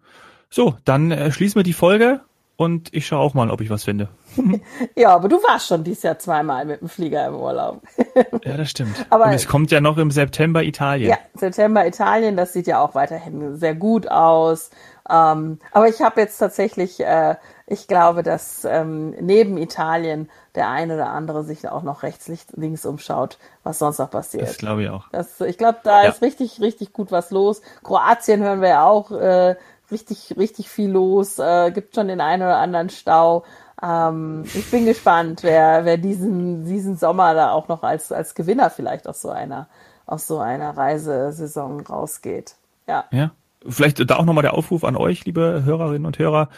So, 0.51 0.75
dann 0.85 1.09
äh, 1.09 1.31
schließen 1.31 1.55
wir 1.55 1.63
die 1.63 1.73
Folge 1.73 2.21
und 2.57 2.93
ich 2.93 3.07
schaue 3.07 3.21
auch 3.21 3.33
mal, 3.33 3.49
ob 3.49 3.59
ich 3.61 3.71
was 3.71 3.85
finde. 3.85 4.07
ja, 4.95 5.15
aber 5.15 5.29
du 5.29 5.37
warst 5.37 5.69
schon 5.69 5.83
dieses 5.83 6.03
Jahr 6.03 6.19
zweimal 6.19 6.63
mit 6.65 6.81
dem 6.81 6.89
Flieger 6.89 7.25
im 7.25 7.33
Urlaub. 7.33 7.81
ja, 8.45 8.55
das 8.55 8.69
stimmt. 8.69 9.03
Aber 9.09 9.25
und 9.25 9.33
es 9.33 9.47
kommt 9.47 9.71
ja 9.71 9.81
noch 9.81 9.97
im 9.97 10.11
September 10.11 10.61
Italien. 10.61 11.09
Ja, 11.09 11.17
September 11.33 11.87
Italien, 11.87 12.37
das 12.37 12.53
sieht 12.53 12.67
ja 12.67 12.79
auch 12.79 12.93
weiterhin 12.93 13.55
sehr 13.55 13.73
gut 13.73 14.07
aus. 14.07 14.69
Ähm, 15.09 15.57
aber 15.71 15.89
ich 15.89 16.01
habe 16.01 16.21
jetzt 16.21 16.37
tatsächlich, 16.37 16.99
äh, 16.99 17.33
ich 17.69 17.87
glaube, 17.87 18.23
dass 18.23 18.63
ähm, 18.63 19.09
neben 19.19 19.57
Italien 19.57 20.29
der 20.55 20.69
eine 20.69 20.95
oder 20.95 21.09
andere 21.09 21.43
sich 21.43 21.67
auch 21.67 21.83
noch 21.83 22.01
rechts, 22.01 22.31
links 22.55 22.85
umschaut, 22.85 23.37
was 23.63 23.79
sonst 23.79 23.99
noch 23.99 24.09
passiert. 24.09 24.47
Das 24.47 24.57
glaube 24.57 24.83
ich 24.83 24.89
auch. 24.89 25.09
Das, 25.11 25.41
ich 25.41 25.57
glaube, 25.57 25.79
da 25.83 26.03
ja. 26.03 26.09
ist 26.09 26.21
richtig, 26.21 26.61
richtig 26.61 26.93
gut 26.93 27.11
was 27.11 27.29
los. 27.29 27.61
Kroatien 27.83 28.41
hören 28.41 28.61
wir 28.61 28.69
ja 28.69 28.87
auch 28.87 29.11
äh, 29.11 29.57
richtig, 29.91 30.35
richtig 30.37 30.69
viel 30.69 30.89
los. 30.89 31.39
Äh, 31.39 31.71
gibt 31.71 31.93
schon 31.93 32.07
den 32.07 32.21
einen 32.21 32.43
oder 32.43 32.57
anderen 32.57 32.89
Stau. 32.89 33.43
Ähm, 33.83 34.45
ich 34.45 34.71
bin 34.71 34.85
gespannt, 34.85 35.43
wer, 35.43 35.83
wer 35.83 35.97
diesen, 35.97 36.63
diesen 36.63 36.95
Sommer 36.95 37.33
da 37.33 37.51
auch 37.51 37.67
noch 37.67 37.83
als, 37.83 38.13
als 38.13 38.33
Gewinner 38.33 38.69
vielleicht 38.69 39.09
aus 39.09 39.21
so 39.21 39.29
einer, 39.29 39.67
aus 40.05 40.25
so 40.25 40.39
einer 40.39 40.77
Reisesaison 40.77 41.81
rausgeht. 41.81 42.55
Ja. 42.87 43.03
Ja. 43.11 43.31
Vielleicht 43.67 44.07
da 44.09 44.15
auch 44.15 44.25
nochmal 44.25 44.43
der 44.43 44.53
Aufruf 44.53 44.83
an 44.83 44.95
euch, 44.95 45.25
liebe 45.25 45.63
Hörerinnen 45.65 46.05
und 46.05 46.19
Hörer. 46.19 46.49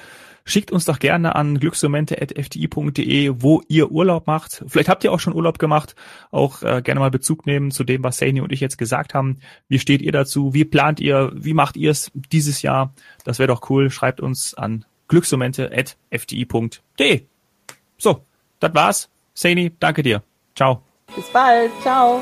Schickt 0.46 0.72
uns 0.72 0.86
doch 0.86 1.00
gerne 1.00 1.36
an 1.36 1.60
glücksmomente.fti.de, 1.60 3.34
wo 3.38 3.62
ihr 3.68 3.92
Urlaub 3.92 4.26
macht. 4.26 4.64
Vielleicht 4.68 4.90
habt 4.90 5.04
ihr 5.04 5.12
auch 5.12 5.20
schon 5.20 5.36
Urlaub 5.36 5.60
gemacht. 5.60 5.96
Auch 6.32 6.64
äh, 6.64 6.82
gerne 6.82 7.00
mal 7.00 7.12
Bezug 7.12 7.46
nehmen 7.46 7.70
zu 7.70 7.84
dem, 7.84 8.04
was 8.04 8.18
Saini 8.18 8.42
und 8.42 8.52
ich 8.52 8.60
jetzt 8.60 8.80
gesagt 8.80 9.14
haben. 9.14 9.38
Wie 9.68 9.78
steht 9.78 10.02
ihr 10.02 10.12
dazu? 10.12 10.56
Wie 10.56 10.66
plant 10.66 11.00
ihr? 11.00 11.32
Wie 11.36 11.54
macht 11.54 11.78
ihr 11.78 11.92
es 11.92 12.10
dieses 12.14 12.64
Jahr? 12.64 12.96
Das 13.26 13.38
wäre 13.38 13.46
doch 13.48 13.70
cool. 13.70 13.92
Schreibt 13.92 14.22
uns 14.22 14.56
an 14.56 14.86
glücksmomente.fti.de. 15.08 17.26
So, 18.00 18.26
das 18.60 18.74
war's. 18.74 19.08
Saini, 19.36 19.72
danke 19.80 20.02
dir. 20.02 20.24
Ciao. 20.56 20.82
Bis 21.16 21.30
bald. 21.32 21.72
Ciao. 21.82 22.22